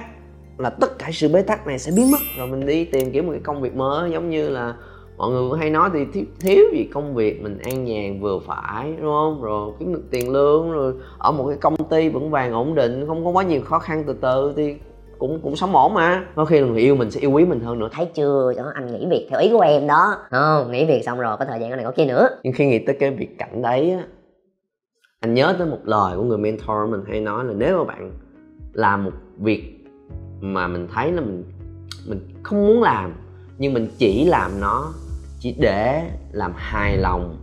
là 0.57 0.69
tất 0.69 0.99
cả 0.99 1.09
sự 1.11 1.29
bế 1.33 1.41
tắc 1.41 1.67
này 1.67 1.79
sẽ 1.79 1.91
biến 1.95 2.11
mất. 2.11 2.19
Rồi 2.37 2.47
mình 2.47 2.65
đi 2.65 2.85
tìm 2.85 3.11
kiếm 3.11 3.25
một 3.25 3.31
cái 3.31 3.41
công 3.43 3.61
việc 3.61 3.75
mới 3.75 4.11
giống 4.11 4.29
như 4.29 4.49
là 4.49 4.73
mọi 5.17 5.31
người 5.31 5.59
hay 5.59 5.69
nói 5.69 5.89
thì 5.93 6.05
thiếu, 6.13 6.25
thiếu 6.39 6.63
gì 6.73 6.89
công 6.93 7.15
việc 7.15 7.41
mình 7.41 7.57
an 7.57 7.85
nhàn 7.85 8.21
vừa 8.21 8.39
phải 8.39 8.93
đúng 9.01 9.11
không? 9.11 9.41
Rồi 9.41 9.71
kiếm 9.79 9.93
được 9.93 10.03
tiền 10.11 10.31
lương 10.31 10.71
rồi 10.71 10.93
ở 11.17 11.31
một 11.31 11.47
cái 11.47 11.57
công 11.61 11.75
ty 11.89 12.09
vững 12.09 12.31
vàng 12.31 12.53
ổn 12.53 12.75
định 12.75 13.07
không 13.07 13.25
có 13.25 13.31
quá 13.31 13.43
nhiều 13.43 13.61
khó 13.61 13.79
khăn 13.79 14.03
từ 14.07 14.13
từ 14.13 14.53
thì 14.57 14.75
cũng 15.19 15.39
cũng 15.43 15.55
sống 15.55 15.75
ổn 15.75 15.93
mà. 15.93 16.25
Có 16.35 16.45
khi 16.45 16.59
là 16.59 16.67
người 16.67 16.81
yêu 16.81 16.95
mình 16.95 17.11
sẽ 17.11 17.19
yêu 17.19 17.31
quý 17.31 17.45
mình 17.45 17.59
hơn 17.59 17.79
nữa. 17.79 17.89
Thấy 17.91 18.05
chưa? 18.05 18.53
Anh 18.73 18.93
nghỉ 18.93 19.05
việc 19.09 19.27
theo 19.29 19.39
ý 19.39 19.49
của 19.51 19.59
em 19.59 19.87
đó. 19.87 20.15
Không? 20.31 20.71
Nghỉ 20.71 20.85
việc 20.85 21.03
xong 21.05 21.19
rồi 21.19 21.37
có 21.37 21.45
thời 21.45 21.59
gian 21.59 21.69
cái 21.69 21.77
này 21.77 21.85
có 21.85 21.91
kia 21.91 22.05
nữa. 22.05 22.29
Nhưng 22.43 22.53
khi 22.53 22.65
nghĩ 22.65 22.79
tới 22.79 22.97
cái 22.99 23.11
việc 23.11 23.37
cảnh 23.37 23.61
đấy 23.61 23.91
á 23.91 24.03
anh 25.25 25.33
nhớ 25.33 25.55
tới 25.57 25.67
một 25.67 25.79
lời 25.83 26.17
của 26.17 26.23
người 26.23 26.37
mentor 26.37 26.89
mình 26.89 27.01
hay 27.07 27.21
nói 27.21 27.45
là 27.45 27.53
nếu 27.53 27.77
mà 27.77 27.83
bạn 27.83 28.11
làm 28.73 29.03
một 29.03 29.11
việc 29.37 29.85
mà 30.41 30.67
mình 30.67 30.87
thấy 30.93 31.11
là 31.11 31.21
mình 31.21 31.43
mình 32.07 32.19
không 32.43 32.67
muốn 32.67 32.83
làm 32.83 33.13
nhưng 33.57 33.73
mình 33.73 33.87
chỉ 33.97 34.25
làm 34.25 34.51
nó 34.61 34.93
chỉ 35.45 35.55
để 35.59 36.03
làm 36.31 36.53
hài 36.55 36.97
lòng 36.97 37.37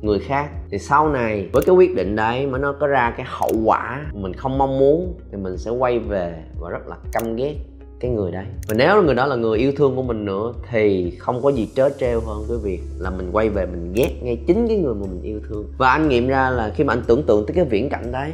người 0.00 0.18
khác. 0.18 0.50
Thì 0.70 0.78
sau 0.78 1.08
này, 1.08 1.48
với 1.52 1.62
cái 1.66 1.74
quyết 1.74 1.94
định 1.94 2.16
đấy 2.16 2.46
mà 2.46 2.58
nó 2.58 2.72
có 2.80 2.86
ra 2.86 3.14
cái 3.16 3.26
hậu 3.28 3.52
quả 3.64 4.00
mình 4.12 4.32
không 4.32 4.58
mong 4.58 4.78
muốn, 4.78 5.14
thì 5.30 5.38
mình 5.38 5.58
sẽ 5.58 5.70
quay 5.70 5.98
về 5.98 6.34
và 6.60 6.70
rất 6.70 6.88
là 6.88 6.96
căm 7.12 7.36
ghét 7.36 7.54
cái 8.00 8.10
người 8.10 8.32
đấy. 8.32 8.44
Và 8.68 8.74
nếu 8.78 9.02
người 9.02 9.14
đó 9.14 9.26
là 9.26 9.36
người 9.36 9.58
yêu 9.58 9.72
thương 9.76 9.96
của 9.96 10.02
mình 10.02 10.24
nữa, 10.24 10.52
thì 10.70 11.10
không 11.18 11.42
có 11.42 11.48
gì 11.48 11.68
trớ 11.74 11.88
trêu 12.00 12.20
hơn 12.20 12.44
cái 12.48 12.56
việc 12.62 12.80
là 12.98 13.10
mình 13.10 13.30
quay 13.32 13.48
về 13.48 13.66
mình 13.66 13.92
ghét 13.94 14.10
ngay 14.22 14.38
chính 14.46 14.68
cái 14.68 14.76
người 14.76 14.94
mà 14.94 15.06
mình 15.10 15.22
yêu 15.22 15.40
thương. 15.48 15.64
Và 15.78 15.90
anh 15.90 16.08
nghiệm 16.08 16.28
ra 16.28 16.50
là 16.50 16.72
khi 16.76 16.84
mà 16.84 16.92
anh 16.92 17.02
tưởng 17.06 17.22
tượng 17.22 17.46
tới 17.46 17.54
cái 17.54 17.64
viễn 17.64 17.88
cảnh 17.88 18.12
đấy 18.12 18.30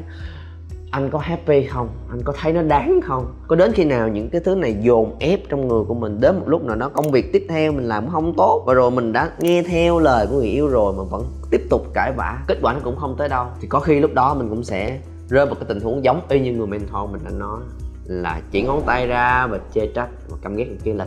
anh 0.90 1.10
có 1.10 1.18
happy 1.18 1.66
không? 1.66 1.88
Anh 2.10 2.22
có 2.24 2.32
thấy 2.40 2.52
nó 2.52 2.62
đáng 2.62 3.00
không? 3.04 3.34
Có 3.48 3.56
đến 3.56 3.72
khi 3.72 3.84
nào 3.84 4.08
những 4.08 4.30
cái 4.30 4.40
thứ 4.44 4.54
này 4.54 4.76
dồn 4.80 5.16
ép 5.18 5.40
trong 5.48 5.68
người 5.68 5.84
của 5.88 5.94
mình 5.94 6.20
đến 6.20 6.36
một 6.36 6.48
lúc 6.48 6.64
nào 6.64 6.76
đó 6.76 6.88
công 6.88 7.10
việc 7.10 7.32
tiếp 7.32 7.46
theo 7.48 7.72
mình 7.72 7.88
làm 7.88 8.08
không 8.08 8.34
tốt 8.36 8.62
và 8.66 8.74
rồi 8.74 8.90
mình 8.90 9.12
đã 9.12 9.30
nghe 9.38 9.62
theo 9.62 9.98
lời 9.98 10.26
của 10.26 10.36
người 10.36 10.46
yêu 10.46 10.68
rồi 10.68 10.94
mà 10.96 11.02
vẫn 11.02 11.24
tiếp 11.50 11.60
tục 11.70 11.86
cãi 11.94 12.12
vã, 12.16 12.38
kết 12.46 12.58
quả 12.62 12.72
nó 12.72 12.80
cũng 12.84 12.96
không 12.96 13.14
tới 13.18 13.28
đâu. 13.28 13.46
Thì 13.60 13.68
có 13.68 13.80
khi 13.80 14.00
lúc 14.00 14.14
đó 14.14 14.34
mình 14.34 14.48
cũng 14.48 14.64
sẽ 14.64 14.98
rơi 15.28 15.46
vào 15.46 15.54
cái 15.54 15.64
tình 15.68 15.80
huống 15.80 16.04
giống 16.04 16.20
y 16.28 16.40
như 16.40 16.52
người 16.52 16.66
mentor 16.66 17.10
mình 17.10 17.20
đã 17.24 17.30
nói, 17.30 17.60
là 18.04 18.40
chỉ 18.50 18.62
ngón 18.62 18.82
tay 18.86 19.06
ra 19.06 19.46
và 19.46 19.58
chê 19.74 19.86
trách 19.86 20.08
và 20.28 20.36
căm 20.42 20.56
ghét 20.56 20.64
người 20.64 20.78
kia 20.84 20.94
là, 20.94 21.06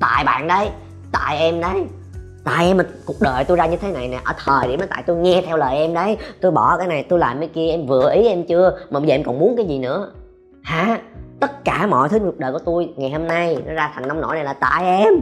tại 0.00 0.24
bạn 0.24 0.48
đấy, 0.48 0.70
tại 1.12 1.38
em 1.38 1.60
đấy 1.60 1.84
tại 2.44 2.66
em 2.66 2.76
mà 2.76 2.84
cuộc 3.06 3.16
đời 3.20 3.44
tôi 3.44 3.56
ra 3.56 3.66
như 3.66 3.76
thế 3.76 3.92
này 3.92 4.08
nè, 4.08 4.20
ở 4.24 4.34
thời 4.44 4.68
điểm 4.68 4.80
đó 4.80 4.86
tại 4.90 5.02
tôi 5.06 5.16
nghe 5.16 5.42
theo 5.46 5.56
lời 5.56 5.76
em 5.76 5.94
đấy, 5.94 6.16
tôi 6.40 6.52
bỏ 6.52 6.76
cái 6.78 6.86
này, 6.86 7.06
tôi 7.08 7.18
làm 7.18 7.38
cái 7.38 7.48
kia, 7.48 7.68
em 7.70 7.86
vừa 7.86 8.12
ý 8.12 8.26
em 8.26 8.44
chưa? 8.44 8.78
Mà 8.90 9.00
bây 9.00 9.08
giờ 9.08 9.14
em 9.14 9.24
còn 9.24 9.38
muốn 9.38 9.56
cái 9.56 9.66
gì 9.66 9.78
nữa? 9.78 10.10
Hả? 10.62 10.98
Tất 11.40 11.64
cả 11.64 11.86
mọi 11.86 12.08
thứ 12.08 12.18
cuộc 12.18 12.38
đời 12.38 12.52
của 12.52 12.58
tôi 12.58 12.88
ngày 12.96 13.10
hôm 13.10 13.26
nay 13.26 13.62
nó 13.66 13.72
ra 13.72 13.92
thành 13.94 14.08
nông 14.08 14.20
nổi 14.20 14.34
này 14.34 14.44
là 14.44 14.52
tại 14.52 14.84
em. 14.84 15.14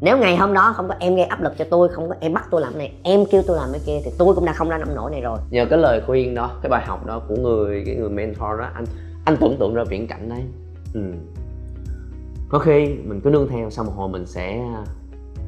Nếu 0.00 0.18
ngày 0.18 0.36
hôm 0.36 0.52
đó 0.52 0.72
không 0.76 0.88
có 0.88 0.94
em 0.98 1.16
gây 1.16 1.24
áp 1.24 1.42
lực 1.42 1.52
cho 1.58 1.64
tôi, 1.70 1.88
không 1.88 2.08
có 2.08 2.14
em 2.20 2.34
bắt 2.34 2.44
tôi 2.50 2.60
làm 2.60 2.78
này, 2.78 2.92
em 3.02 3.26
kêu 3.26 3.42
tôi 3.46 3.56
làm 3.56 3.68
cái 3.72 3.80
kia 3.86 4.00
thì 4.04 4.10
tôi 4.18 4.34
cũng 4.34 4.44
đã 4.44 4.52
không 4.52 4.68
ra 4.68 4.78
nông 4.78 4.94
nổi 4.94 5.10
này 5.10 5.20
rồi. 5.20 5.38
Nhờ 5.50 5.66
cái 5.70 5.78
lời 5.78 6.02
khuyên 6.06 6.34
đó, 6.34 6.50
cái 6.62 6.70
bài 6.70 6.84
học 6.86 7.06
đó 7.06 7.22
của 7.28 7.36
người, 7.36 7.82
cái 7.86 7.94
người 7.94 8.10
mentor 8.10 8.58
đó, 8.58 8.68
anh 8.74 8.84
anh 9.24 9.36
tưởng 9.36 9.56
tượng 9.60 9.74
ra 9.74 9.84
viễn 9.84 10.06
cảnh 10.06 10.28
đấy. 10.28 10.42
Ừ. 10.94 11.00
có 12.48 12.58
khi 12.58 12.86
mình 13.04 13.20
cứ 13.20 13.30
nương 13.30 13.48
theo, 13.48 13.70
sau 13.70 13.84
một 13.84 13.92
hồi 13.96 14.08
mình 14.08 14.26
sẽ 14.26 14.60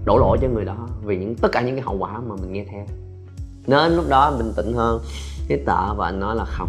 đổ 0.05 0.19
lỗi 0.19 0.39
cho 0.43 0.49
người 0.49 0.65
đó 0.65 0.89
vì 1.05 1.17
những, 1.17 1.35
tất 1.35 1.49
cả 1.53 1.61
những 1.61 1.75
cái 1.75 1.85
hậu 1.85 1.97
quả 1.99 2.21
mà 2.21 2.37
mình 2.37 2.53
nghe 2.53 2.65
theo. 2.71 2.87
Nên 3.67 3.93
lúc 3.93 4.05
đó 4.09 4.37
bình 4.39 4.53
tĩnh 4.57 4.73
hơn, 4.73 5.01
hít 5.49 5.61
thở 5.67 5.95
và 5.97 6.07
anh 6.07 6.21
nói 6.21 6.37
là 6.37 6.45
không. 6.45 6.69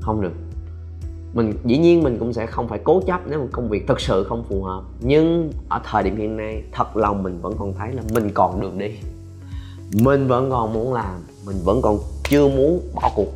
Không 0.00 0.20
được. 0.20 0.32
Mình, 1.32 1.54
dĩ 1.64 1.78
nhiên 1.78 2.02
mình 2.02 2.16
cũng 2.18 2.32
sẽ 2.32 2.46
không 2.46 2.68
phải 2.68 2.80
cố 2.84 3.02
chấp 3.06 3.20
nếu 3.26 3.38
mà 3.38 3.46
công 3.52 3.68
việc 3.68 3.88
thực 3.88 4.00
sự 4.00 4.24
không 4.24 4.44
phù 4.48 4.62
hợp. 4.62 4.82
Nhưng 5.00 5.52
ở 5.68 5.80
thời 5.84 6.02
điểm 6.02 6.16
hiện 6.16 6.36
nay, 6.36 6.62
thật 6.72 6.96
lòng 6.96 7.22
mình 7.22 7.38
vẫn 7.42 7.54
còn 7.58 7.74
thấy 7.74 7.92
là 7.92 8.02
mình 8.14 8.30
còn 8.34 8.60
đường 8.60 8.78
đi. 8.78 8.90
Mình 10.02 10.26
vẫn 10.26 10.50
còn 10.50 10.72
muốn 10.72 10.94
làm, 10.94 11.20
mình 11.46 11.56
vẫn 11.64 11.82
còn 11.82 11.98
chưa 12.24 12.48
muốn 12.48 12.80
bỏ 12.94 13.10
cuộc. 13.16 13.32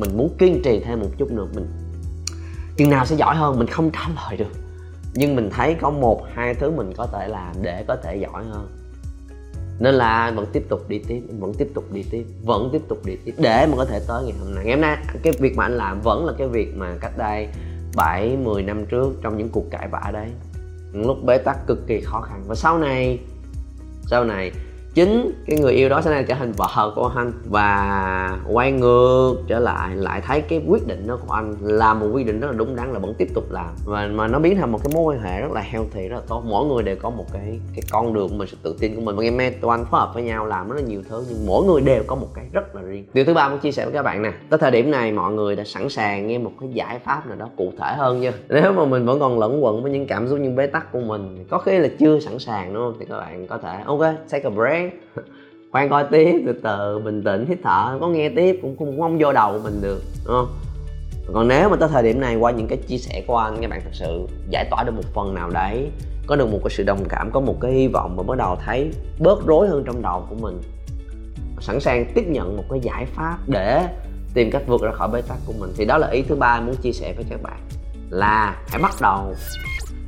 Mình 0.00 0.16
muốn 0.16 0.30
kiên 0.38 0.62
trì 0.64 0.80
thêm 0.80 1.00
một 1.00 1.08
chút 1.18 1.30
nữa, 1.30 1.46
mình, 1.54 1.66
chừng 2.76 2.90
nào 2.90 3.06
sẽ 3.06 3.16
giỏi 3.16 3.36
hơn, 3.36 3.58
mình 3.58 3.66
không 3.66 3.90
trả 3.90 4.08
lời 4.08 4.36
được 4.36 4.59
nhưng 5.14 5.36
mình 5.36 5.50
thấy 5.50 5.74
có 5.74 5.90
một 5.90 6.22
hai 6.34 6.54
thứ 6.54 6.70
mình 6.70 6.92
có 6.96 7.06
thể 7.06 7.28
làm 7.28 7.54
để 7.62 7.84
có 7.88 7.96
thể 7.96 8.16
giỏi 8.16 8.44
hơn. 8.44 8.68
Nên 9.80 9.94
là 9.94 10.32
vẫn 10.36 10.46
tiếp 10.52 10.66
tục 10.68 10.88
đi 10.88 10.98
tiếp 10.98 11.22
vẫn 11.38 11.54
tiếp 11.54 11.68
tục 11.74 11.84
đi 11.92 12.04
tiếp 12.10 12.24
vẫn 12.44 12.68
tiếp 12.72 12.82
tục 12.88 12.98
đi 13.04 13.16
tiếp 13.24 13.34
để 13.38 13.66
mà 13.70 13.76
có 13.76 13.84
thể 13.84 14.00
tới 14.08 14.24
ngày 14.24 14.34
hôm 14.40 14.54
nay. 14.54 14.64
Ngày 14.64 14.74
hôm 14.74 14.80
nay 14.80 14.96
cái 15.22 15.32
việc 15.40 15.56
mà 15.56 15.64
anh 15.64 15.76
làm 15.76 16.00
vẫn 16.00 16.26
là 16.26 16.32
cái 16.38 16.48
việc 16.48 16.76
mà 16.76 16.96
cách 17.00 17.18
đây 17.18 17.48
7, 17.96 18.36
10 18.36 18.62
năm 18.62 18.86
trước 18.86 19.12
trong 19.22 19.38
những 19.38 19.48
cuộc 19.48 19.70
cãi 19.70 19.88
vã 19.90 20.10
đấy. 20.12 20.28
Những 20.92 21.06
lúc 21.06 21.24
bế 21.24 21.38
tắc 21.38 21.66
cực 21.66 21.86
kỳ 21.86 22.00
khó 22.00 22.20
khăn. 22.20 22.44
Và 22.46 22.54
sau 22.54 22.78
này 22.78 23.18
sau 24.06 24.24
này 24.24 24.52
chính 24.94 25.32
cái 25.46 25.58
người 25.58 25.72
yêu 25.72 25.88
đó 25.88 26.00
sẽ 26.00 26.10
này 26.10 26.24
trở 26.24 26.34
thành 26.34 26.52
vợ 26.52 26.92
của 26.94 27.12
anh 27.16 27.32
và 27.50 28.38
quay 28.52 28.72
ngược 28.72 29.34
trở 29.46 29.58
lại 29.58 29.96
lại 29.96 30.20
thấy 30.26 30.40
cái 30.40 30.62
quyết 30.68 30.86
định 30.86 31.06
đó 31.06 31.18
của 31.26 31.34
anh 31.34 31.56
là 31.60 31.94
một 31.94 32.06
quyết 32.12 32.26
định 32.26 32.40
rất 32.40 32.46
là 32.46 32.52
đúng 32.52 32.76
đắn, 32.76 32.92
là 32.92 32.98
vẫn 32.98 33.14
tiếp 33.14 33.28
tục 33.34 33.44
làm. 33.50 33.68
Và 33.84 34.06
mà 34.12 34.26
nó 34.26 34.38
biến 34.38 34.56
thành 34.56 34.72
một 34.72 34.78
cái 34.84 34.92
mối 34.94 35.14
quan 35.14 35.22
hệ 35.22 35.40
rất 35.40 35.52
là 35.52 35.60
healthy, 35.60 36.08
rất 36.08 36.16
là 36.16 36.22
tốt. 36.28 36.42
Mỗi 36.46 36.66
người 36.66 36.82
đều 36.82 36.96
có 36.96 37.10
một 37.10 37.26
cái 37.32 37.60
cái 37.74 37.82
con 37.90 38.14
đường 38.14 38.28
của 38.28 38.34
mình 38.34 38.48
sự 38.48 38.56
tự 38.62 38.76
tin 38.80 38.94
của 38.94 39.00
mình. 39.00 39.16
Và 39.16 39.22
ngày 39.22 39.50
tụi 39.50 39.70
anh 39.70 39.84
phối 39.90 40.00
hợp 40.00 40.10
với 40.14 40.22
nhau 40.22 40.46
làm 40.46 40.68
rất 40.68 40.76
là 40.76 40.82
nhiều 40.82 41.02
thứ, 41.08 41.24
nhưng 41.28 41.46
mỗi 41.46 41.64
người 41.64 41.80
đều 41.80 42.02
có 42.06 42.16
một 42.16 42.28
cái 42.34 42.44
rất 42.52 42.74
là 42.74 42.82
riêng. 42.82 43.04
Điều 43.14 43.24
thứ 43.24 43.34
ba 43.34 43.48
muốn 43.48 43.58
chia 43.58 43.72
sẻ 43.72 43.84
với 43.84 43.94
các 43.94 44.02
bạn 44.02 44.22
nè, 44.22 44.32
tới 44.50 44.58
thời 44.58 44.70
điểm 44.70 44.90
này 44.90 45.12
mọi 45.12 45.32
người 45.32 45.56
đã 45.56 45.64
sẵn 45.64 45.88
sàng 45.88 46.26
nghe 46.26 46.38
một 46.38 46.52
cái 46.60 46.68
giải 46.72 46.98
pháp 46.98 47.26
nào 47.26 47.36
đó 47.36 47.48
cụ 47.56 47.72
thể 47.78 47.94
hơn 47.96 48.22
chưa? 48.22 48.32
Nếu 48.48 48.72
mà 48.72 48.84
mình 48.84 49.06
vẫn 49.06 49.20
còn 49.20 49.38
lẫn 49.38 49.64
quẩn 49.64 49.82
với 49.82 49.92
những 49.92 50.06
cảm 50.06 50.28
xúc, 50.28 50.38
những 50.38 50.56
bế 50.56 50.66
tắc 50.66 50.92
của 50.92 51.00
mình, 51.00 51.44
có 51.50 51.58
khi 51.58 51.78
là 51.78 51.88
chưa 51.98 52.20
sẵn 52.20 52.38
sàng, 52.38 52.74
đúng 52.74 52.82
không? 52.82 52.96
Thì 53.00 53.06
các 53.08 53.16
bạn 53.16 53.46
có 53.46 53.58
thể, 53.58 53.78
ok, 53.86 54.00
take 54.30 54.44
a 54.44 54.50
break 54.50 54.79
khoan 55.72 55.90
coi 55.90 56.04
tiếp 56.10 56.42
từ 56.46 56.52
từ 56.62 56.98
bình 57.04 57.22
tĩnh 57.24 57.46
hít 57.48 57.58
thở. 57.64 57.98
Có 58.00 58.08
nghe 58.08 58.28
tiếp 58.28 58.58
cũng 58.62 58.76
không, 58.78 59.00
không 59.00 59.18
vô 59.18 59.32
đầu 59.32 59.60
mình 59.64 59.80
được 59.82 60.02
đúng 60.26 60.34
không? 60.34 60.48
Còn 61.34 61.48
nếu 61.48 61.68
mà 61.68 61.76
tới 61.76 61.88
thời 61.88 62.02
điểm 62.02 62.20
này 62.20 62.36
qua 62.36 62.50
những 62.50 62.68
cái 62.68 62.78
chia 62.78 62.98
sẻ 62.98 63.24
của 63.26 63.36
anh 63.36 63.56
các 63.60 63.70
bạn 63.70 63.80
thật 63.84 63.90
sự 63.92 64.26
giải 64.50 64.66
tỏa 64.70 64.84
được 64.84 64.92
một 64.92 65.04
phần 65.14 65.34
nào 65.34 65.50
đấy 65.50 65.90
có 66.26 66.36
được 66.36 66.46
một 66.46 66.58
cái 66.64 66.70
sự 66.70 66.82
đồng 66.82 67.04
cảm 67.08 67.30
có 67.32 67.40
một 67.40 67.56
cái 67.60 67.72
hy 67.72 67.88
vọng 67.88 68.16
và 68.16 68.22
bắt 68.22 68.38
đầu 68.38 68.56
thấy 68.66 68.90
bớt 69.18 69.46
rối 69.46 69.68
hơn 69.68 69.82
trong 69.86 70.02
đầu 70.02 70.26
của 70.30 70.36
mình. 70.40 70.60
Sẵn 71.60 71.80
sàng 71.80 72.12
tiếp 72.14 72.24
nhận 72.28 72.56
một 72.56 72.64
cái 72.70 72.80
giải 72.80 73.06
pháp 73.14 73.38
để 73.46 73.88
tìm 74.34 74.50
cách 74.50 74.62
vượt 74.66 74.82
ra 74.82 74.90
khỏi 74.92 75.08
bế 75.12 75.22
tắc 75.22 75.38
của 75.46 75.52
mình. 75.58 75.70
Thì 75.76 75.84
đó 75.84 75.98
là 75.98 76.08
ý 76.08 76.22
thứ 76.22 76.34
ba 76.34 76.60
muốn 76.60 76.76
chia 76.76 76.92
sẻ 76.92 77.12
với 77.16 77.24
các 77.30 77.42
bạn 77.42 77.60
là 78.10 78.62
hãy 78.68 78.82
bắt 78.82 78.94
đầu 79.00 79.34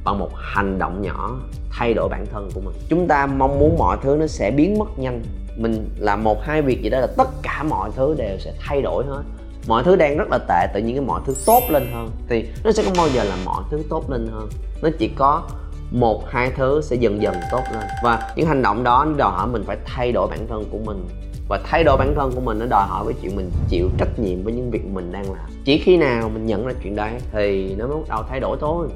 bằng 0.05 0.19
một 0.19 0.31
hành 0.35 0.79
động 0.79 1.03
nhỏ, 1.03 1.41
thay 1.71 1.95
đổi 1.95 2.09
bản 2.09 2.27
thân 2.33 2.51
của 2.55 2.61
mình. 2.61 2.75
Chúng 2.89 3.09
ta 3.09 3.27
mong 3.27 3.59
muốn 3.59 3.79
mọi 3.79 3.97
thứ 4.03 4.17
nó 4.21 4.27
sẽ 4.27 4.51
biến 4.51 4.79
mất 4.79 4.99
nhanh. 4.99 5.23
Mình 5.57 5.89
làm 5.99 6.25
một, 6.25 6.43
hai 6.43 6.63
việc 6.63 6.83
gì 6.83 6.91
đó 6.91 7.01
là 7.01 7.07
tất 7.17 7.29
cả 7.43 7.63
mọi 7.63 7.91
thứ 7.97 8.15
đều 8.19 8.39
sẽ 8.39 8.53
thay 8.61 8.83
đổi 8.83 9.05
hết. 9.07 9.23
Mọi 9.69 9.83
thứ 9.83 9.97
đang 9.97 10.17
rất 10.17 10.29
là 10.31 10.39
tệ, 10.49 10.67
tự 10.75 10.81
nhiên 10.81 10.97
cái 10.97 11.05
mọi 11.05 11.21
thứ 11.27 11.35
tốt 11.47 11.63
lên 11.69 11.87
hơn. 11.93 12.11
Thì 12.29 12.49
nó 12.65 12.73
sẽ 12.73 12.83
không 12.83 12.95
bao 12.97 13.09
giờ 13.09 13.25
là 13.25 13.37
mọi 13.45 13.63
thứ 13.71 13.83
tốt 13.89 14.11
lên 14.11 14.29
hơn. 14.33 14.49
Nó 14.83 14.89
chỉ 14.99 15.09
có 15.09 15.43
một, 15.91 16.29
hai 16.29 16.51
thứ 16.57 16.81
sẽ 16.83 16.97
dần 16.97 17.23
dần 17.23 17.35
tốt 17.51 17.63
lên. 17.73 17.83
Và 18.03 18.33
những 18.37 18.47
hành 18.47 18.63
động 18.63 18.85
đó, 18.85 19.05
nó 19.09 19.17
đòi 19.17 19.33
hỏi 19.33 19.47
mình 19.47 19.65
phải 19.67 19.77
thay 19.85 20.13
đổi 20.13 20.29
bản 20.29 20.47
thân 20.49 20.65
của 20.71 20.79
mình. 20.85 21.09
Và 21.49 21.61
thay 21.65 21.85
đổi 21.85 21.97
bản 21.97 22.15
thân 22.15 22.33
của 22.35 22.41
mình, 22.41 22.59
nó 22.59 22.67
đòi 22.67 22.87
hỏi 22.89 23.05
với 23.05 23.15
chuyện 23.23 23.37
mình 23.37 23.51
chịu 23.69 23.89
trách 23.99 24.19
nhiệm 24.19 24.43
với 24.43 24.53
những 24.53 24.71
việc 24.71 24.85
mình 24.85 25.13
đang 25.13 25.33
làm. 25.33 25.51
Chỉ 25.65 25.79
khi 25.79 25.97
nào 25.97 26.29
mình 26.29 26.47
nhận 26.47 26.67
ra 26.67 26.73
chuyện 26.83 26.97
đấy, 26.97 27.13
thì 27.33 27.75
nó 27.75 27.87
mới 27.87 27.97
bắt 27.97 28.09
đầu 28.09 28.23
thay 28.29 28.41
đổi 28.41 28.57
thôi 28.61 28.89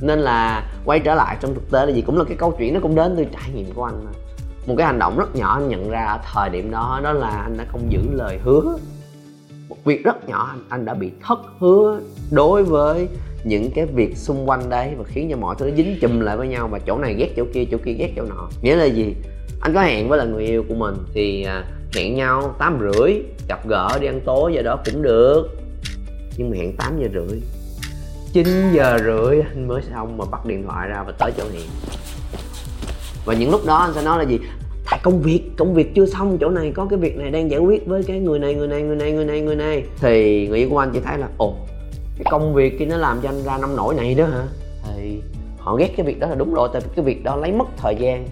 nên 0.00 0.18
là 0.18 0.70
quay 0.84 1.00
trở 1.00 1.14
lại 1.14 1.36
trong 1.40 1.54
thực 1.54 1.70
tế 1.70 1.86
là 1.86 1.92
gì? 1.92 2.02
Cũng 2.02 2.18
là 2.18 2.24
cái 2.24 2.36
câu 2.36 2.54
chuyện 2.58 2.74
nó 2.74 2.80
cũng 2.80 2.94
đến 2.94 3.14
từ 3.16 3.24
trải 3.24 3.50
nghiệm 3.54 3.72
của 3.74 3.84
anh 3.84 4.04
mà. 4.04 4.10
Một 4.66 4.74
cái 4.78 4.86
hành 4.86 4.98
động 4.98 5.18
rất 5.18 5.36
nhỏ 5.36 5.54
anh 5.54 5.68
nhận 5.68 5.90
ra 5.90 6.04
ở 6.04 6.18
thời 6.32 6.50
điểm 6.50 6.70
đó 6.70 7.00
đó 7.04 7.12
là 7.12 7.28
anh 7.28 7.56
đã 7.56 7.64
không 7.72 7.92
giữ 7.92 8.00
lời 8.12 8.38
hứa. 8.44 8.78
Một 9.68 9.76
việc 9.84 10.04
rất 10.04 10.28
nhỏ 10.28 10.46
anh, 10.50 10.64
anh 10.68 10.84
đã 10.84 10.94
bị 10.94 11.10
thất 11.26 11.38
hứa 11.58 12.00
đối 12.30 12.64
với 12.64 13.08
những 13.44 13.70
cái 13.70 13.86
việc 13.86 14.16
xung 14.16 14.48
quanh 14.48 14.68
đấy 14.68 14.94
và 14.98 15.04
khiến 15.04 15.28
cho 15.30 15.36
mọi 15.36 15.54
thứ 15.58 15.70
dính 15.76 15.98
chùm 16.00 16.20
lại 16.20 16.36
với 16.36 16.48
nhau 16.48 16.68
và 16.68 16.78
chỗ 16.78 16.98
này 16.98 17.14
ghét 17.14 17.28
chỗ 17.36 17.44
kia 17.54 17.64
chỗ 17.70 17.78
kia 17.84 17.92
ghét 17.92 18.12
chỗ 18.16 18.22
nọ. 18.22 18.48
Nghĩa 18.62 18.76
là 18.76 18.84
gì? 18.84 19.14
Anh 19.60 19.74
có 19.74 19.82
hẹn 19.82 20.08
với 20.08 20.18
là 20.18 20.24
người 20.24 20.46
yêu 20.46 20.64
của 20.68 20.74
mình 20.74 20.94
thì 21.14 21.44
à, 21.44 21.64
hẹn 21.94 22.14
nhau 22.14 22.54
tám 22.58 22.78
rưỡi 22.80 23.22
gặp 23.48 23.68
gỡ 23.68 23.98
đi 24.00 24.06
ăn 24.06 24.20
tối 24.24 24.52
giờ 24.54 24.62
đó 24.62 24.78
cũng 24.84 25.02
được. 25.02 25.48
Nhưng 26.36 26.50
mà 26.50 26.56
hẹn 26.56 26.76
8 26.76 27.00
giờ 27.00 27.08
rưỡi. 27.14 27.40
9 28.32 28.72
giờ 28.72 28.98
rưỡi, 28.98 29.40
anh 29.40 29.68
mới 29.68 29.82
xong 29.82 30.18
mà 30.18 30.24
bắt 30.30 30.46
điện 30.46 30.64
thoại 30.66 30.88
ra 30.88 31.02
và 31.06 31.12
tới 31.18 31.32
chỗ 31.36 31.44
hẹn 31.52 31.68
và 33.24 33.34
những 33.34 33.50
lúc 33.50 33.66
đó 33.66 33.76
anh 33.76 33.94
sẽ 33.94 34.02
nói 34.02 34.18
là 34.18 34.24
gì? 34.24 34.38
Tại 34.90 35.00
công 35.02 35.22
việc 35.22 35.42
công 35.56 35.74
việc 35.74 35.94
chưa 35.94 36.06
xong, 36.06 36.38
chỗ 36.40 36.50
này 36.50 36.72
có 36.74 36.86
cái 36.90 36.98
việc 36.98 37.16
này 37.16 37.30
đang 37.30 37.50
giải 37.50 37.60
quyết 37.60 37.86
với 37.86 38.02
cái 38.02 38.18
người 38.18 38.38
này 38.38 38.54
người 38.54 38.68
này 38.68 38.82
người 38.82 38.96
này 38.96 39.12
người 39.12 39.24
này 39.24 39.40
người 39.40 39.56
này. 39.56 39.84
Thì 40.00 40.46
người 40.48 40.58
yêu 40.58 40.70
của 40.70 40.78
anh 40.78 40.90
chỉ 40.92 41.00
thấy 41.00 41.18
là, 41.18 41.28
ồ, 41.38 41.54
cái 42.16 42.24
công 42.30 42.54
việc 42.54 42.78
kia 42.78 42.84
nó 42.84 42.96
làm 42.96 43.20
cho 43.22 43.28
anh 43.28 43.42
ra 43.42 43.58
nông 43.58 43.76
nổi 43.76 43.94
này 43.94 44.14
đó 44.14 44.26
hả? 44.26 44.46
Thì 44.84 45.20
họ 45.58 45.76
ghét 45.76 45.90
cái 45.96 46.06
việc 46.06 46.20
đó 46.20 46.28
là 46.28 46.34
đúng 46.34 46.54
rồi, 46.54 46.68
tại 46.72 46.82
vì 46.84 46.88
cái 46.96 47.04
việc 47.04 47.24
đó 47.24 47.36
lấy 47.36 47.52
mất 47.52 47.68
thời 47.76 47.96
gian 47.98 48.26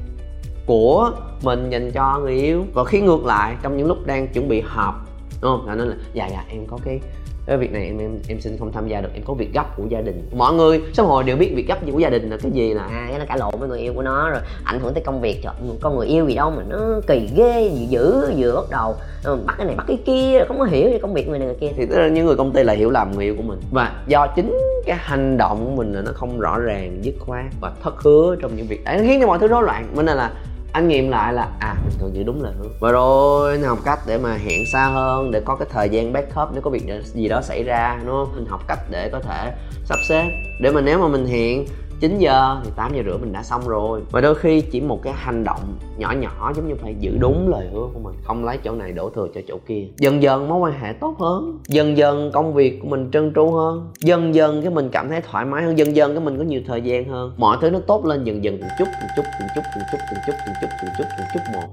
của 0.67 1.11
mình 1.43 1.71
dành 1.71 1.91
cho 1.91 2.19
người 2.19 2.35
yêu. 2.35 2.65
Và 2.75 2.85
khi 2.85 3.01
ngược 3.01 3.25
lại, 3.25 3.57
trong 3.63 3.77
những 3.77 3.87
lúc 3.87 4.07
đang 4.07 4.29
chuẩn 4.29 4.49
bị 4.49 4.63
họp, 4.67 4.95
đúng 5.43 5.51
không? 5.57 5.67
Là 5.67 5.75
nó 5.75 5.85
là 5.85 5.95
dạ 6.13 6.27
dạ 6.27 6.45
em 6.49 6.67
có 6.67 6.79
cái 6.85 7.01
cái 7.47 7.57
việc 7.57 7.73
này 7.73 7.85
em 7.85 7.99
em 7.99 8.19
em 8.29 8.41
xin 8.41 8.59
không 8.59 8.73
tham 8.73 8.89
gia 8.89 9.01
được. 9.01 9.09
Em 9.15 9.23
có 9.25 9.35
việc 9.35 9.53
gấp 9.55 9.77
của 9.77 9.83
gia 9.89 10.01
đình. 10.01 10.29
Mọi 10.37 10.55
người 10.55 10.81
sớm 10.93 11.07
hồi 11.07 11.25
đều 11.25 11.37
biết 11.37 11.53
việc 11.55 11.69
gấp 11.69 11.79
của 11.93 11.99
gia 11.99 12.11
đình 12.11 12.31
là 12.31 12.37
cái 12.43 12.53
gì 12.53 12.75
là 12.75 12.83
à 12.83 13.07
cái 13.11 13.19
nó 13.19 13.25
cãi 13.29 13.39
lộn 13.39 13.55
với 13.59 13.69
người 13.69 13.81
yêu 13.81 13.93
của 13.95 14.03
nó 14.03 14.31
rồi. 14.31 14.41
Ảnh 14.65 14.81
hưởng 14.81 14.95
tới 14.95 15.03
công 15.03 15.21
việc 15.21 15.41
trời 15.43 15.53
con 15.81 15.97
người 15.97 16.07
yêu 16.07 16.29
gì 16.29 16.35
đâu 16.35 16.51
mà 16.51 16.63
nó 16.69 17.01
kỳ 17.07 17.29
ghê 17.37 17.71
gì 17.75 17.87
dữ 17.87 18.33
vừa 18.37 18.55
bắt 18.55 18.71
đầu 18.71 18.95
ờ, 19.25 19.37
bắt 19.47 19.55
cái 19.59 19.67
này 19.67 19.77
bắt 19.77 19.85
cái 19.89 19.99
kia 20.07 20.45
không 20.49 20.59
có 20.59 20.65
hiểu 20.65 20.91
về 20.91 20.99
công 21.03 21.15
việc 21.15 21.29
người 21.29 21.39
này 21.39 21.49
người 21.49 21.57
kia. 21.61 21.71
Thì 21.77 21.87
tức 21.87 21.99
là 21.99 22.09
những 22.09 22.27
người 22.27 22.37
công 22.37 22.53
ty 22.53 22.63
là 22.63 22.73
hiểu 22.73 22.91
lầm 22.91 23.13
người 23.13 23.25
yêu 23.25 23.35
của 23.37 23.43
mình. 23.43 23.59
Và 23.71 23.93
do 24.07 24.27
chính 24.37 24.59
cái 24.87 24.97
hành 25.01 25.37
động 25.37 25.65
của 25.65 25.77
mình 25.77 25.93
là 25.93 26.03
nó 26.03 26.13
không 26.15 26.41
rõ 26.41 26.59
ràng 26.59 26.99
dứt 27.03 27.15
khoát 27.19 27.45
và 27.61 27.73
thất 27.83 27.95
hứa 28.03 28.37
trong 28.41 28.57
những 28.57 28.67
việc. 28.67 28.85
Đấy 28.85 28.97
nó 28.99 29.05
khiến 29.07 29.21
cho 29.21 29.27
mọi 29.27 29.39
thứ 29.39 29.49
rối 29.49 29.63
loạn. 29.63 29.87
Nên 29.97 30.07
là 30.07 30.33
anh 30.77 30.89
nghiệm 30.89 31.11
lại 31.11 31.33
là 31.33 31.49
à 31.61 31.75
mình 31.85 31.99
cần 32.01 32.15
giữ 32.15 32.23
đúng 32.23 32.43
lời 32.43 32.53
hứa. 32.59 32.69
Và 32.81 32.91
rồi 32.91 33.53
anh 33.53 33.63
học 33.63 33.79
cách 33.85 33.99
để 34.07 34.19
mà 34.19 34.37
hẹn 34.37 34.67
xa 34.73 34.87
hơn, 34.87 35.31
để 35.31 35.41
có 35.45 35.57
cái 35.57 35.69
thời 35.73 35.89
gian 35.89 36.13
backup 36.13 36.49
nếu 36.53 36.63
có 36.63 36.71
việc 36.71 36.83
gì 37.05 37.29
đó 37.29 37.41
xảy 37.43 37.63
ra, 37.63 38.01
đúng 38.07 38.15
không? 38.15 38.33
Mình 38.37 38.47
học 38.47 38.61
cách 38.69 38.79
để 38.91 39.09
có 39.13 39.21
thể 39.21 39.53
sắp 39.85 39.99
xếp. 40.09 40.25
Để 40.61 40.71
mà 40.71 40.81
nếu 40.81 40.99
mà 40.99 41.09
mình 41.09 41.27
hẹn 41.27 41.67
9 42.01 42.19
giờ 42.19 42.61
thì 42.65 42.71
8 42.77 42.95
giờ 42.95 43.03
rưỡi 43.07 43.19
mình 43.19 43.33
đã 43.33 43.43
xong 43.43 43.69
rồi. 43.69 44.03
Và 44.11 44.21
đôi 44.21 44.35
khi 44.35 44.61
chỉ 44.61 44.81
một 44.81 45.03
cái 45.03 45.13
hành 45.17 45.45
động 45.45 45.61
nhỏ 45.97 46.13
nhỏ 46.13 46.53
giống 46.57 46.69
như 46.69 46.75
phải 46.75 46.95
giữ 47.01 47.19
đúng 47.21 47.49
lời 47.49 47.69
hứa 47.73 47.87
của 47.95 48.01
mình, 48.03 48.15
không 48.25 48.45
lấy 48.45 48.59
chỗ 48.65 48.75
này 48.75 48.93
đổ 48.93 49.11
thừa 49.11 49.29
cho 49.35 49.41
chỗ 49.49 49.59
kia. 49.67 49.87
Dần 49.97 50.23
dần 50.23 50.49
mối 50.49 50.59
quan 50.59 50.81
hệ 50.81 50.93
tốt 50.93 51.17
hơn, 51.19 51.59
dần 51.69 51.97
dần 51.97 52.31
công 52.33 52.55
việc 52.55 52.81
của 52.83 52.89
mình 52.89 53.11
trơn 53.13 53.33
tru 53.35 53.51
hơn, 53.51 53.93
dần 54.01 54.35
dần 54.35 54.63
cái 54.63 54.71
mình 54.71 54.89
cảm 54.93 55.09
thấy 55.09 55.21
thoải 55.21 55.45
mái 55.45 55.63
hơn, 55.63 55.79
dần 55.79 55.97
dần 55.97 56.15
cái 56.15 56.25
mình 56.25 56.39
có 56.39 56.45
nhiều 56.45 56.61
thời 56.67 56.81
gian 56.81 57.09
hơn. 57.09 57.33
Mọi 57.37 57.57
thứ 57.61 57.71
nó 57.71 57.79
tốt 57.87 58.05
lên 58.05 58.25
dần 58.25 58.45
dần 58.45 58.59
từng 58.61 58.71
chút 58.79 58.89
từng 59.01 59.11
chút 59.17 59.23
từng 59.39 59.49
chút 59.55 59.63
từng 59.75 59.85
chút 59.93 59.99
từng 60.07 60.19
chút 60.27 60.35
từng 60.47 60.55
chút 60.61 60.69
từng 60.83 60.91
chút 60.99 61.05
từng 61.19 61.27
chút 61.35 61.41
một. 61.53 61.69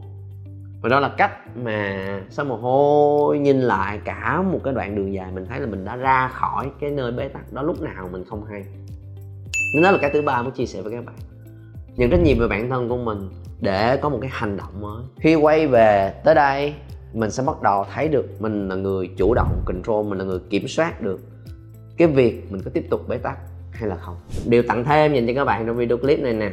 Và 0.82 0.90
đó 0.90 1.00
là 1.00 1.10
cách 1.18 1.32
mà 1.64 2.20
sau 2.30 2.46
một 2.46 2.60
hồi 2.62 3.40
nhìn 3.40 3.62
lại 3.62 4.00
cả 4.06 4.42
một 4.52 4.60
cái 4.64 4.74
đoạn 4.74 4.96
đường 4.96 5.14
dài 5.14 5.32
mình 5.34 5.46
thấy 5.50 5.60
là 5.60 5.66
mình 5.66 5.86
đã 5.86 5.96
ra 5.96 6.28
khỏi 6.28 6.70
cái 6.80 6.92
nơi 6.92 7.12
bế 7.12 7.28
tắc 7.28 7.54
đó 7.54 7.62
lúc 7.62 7.82
nào 7.82 8.10
mình 8.12 8.24
không 8.30 8.46
hay 8.46 8.64
nên 9.74 9.84
đó 9.84 9.92
là 9.92 9.98
cái 9.98 10.10
thứ 10.14 10.22
ba 10.22 10.42
muốn 10.42 10.52
chia 10.52 10.66
sẻ 10.66 10.82
với 10.82 10.94
các 10.94 11.06
bạn. 11.06 11.16
Nhận 11.96 12.10
trách 12.10 12.22
nhiệm 12.24 12.40
về 12.40 12.48
bản 12.48 12.70
thân 12.70 12.90
của 12.90 12.98
mình 12.98 13.30
để 13.62 13.98
có 13.98 14.10
một 14.10 14.18
cái 14.22 14.30
hành 14.34 14.58
động 14.58 14.82
mới. 14.82 15.04
Khi 15.20 15.36
quay 15.36 15.68
về 15.68 16.14
tới 16.24 16.36
đây, 16.36 16.74
mình 17.14 17.32
sẽ 17.32 17.44
bắt 17.44 17.62
đầu 17.62 17.86
thấy 17.94 18.08
được 18.08 18.26
mình 18.40 18.70
là 18.70 18.76
người 18.76 19.10
chủ 19.18 19.34
động, 19.34 19.64
control, 19.66 20.08
mình 20.08 20.20
là 20.20 20.26
người 20.26 20.40
kiểm 20.50 20.68
soát 20.68 21.02
được 21.02 21.20
cái 21.98 22.08
việc 22.08 22.52
mình 22.52 22.62
có 22.62 22.72
tiếp 22.74 22.88
tục 22.90 23.08
bế 23.08 23.18
tắc 23.18 23.38
hay 23.72 23.90
là 23.90 23.96
không. 23.96 24.16
Điều 24.46 24.64
tặng 24.64 24.84
thêm 24.84 25.14
dành 25.14 25.28
cho 25.28 25.34
các 25.36 25.46
bạn 25.46 25.68
trong 25.68 25.76
video 25.76 25.98
clip 25.98 26.20
này 26.20 26.34
nè 26.34 26.52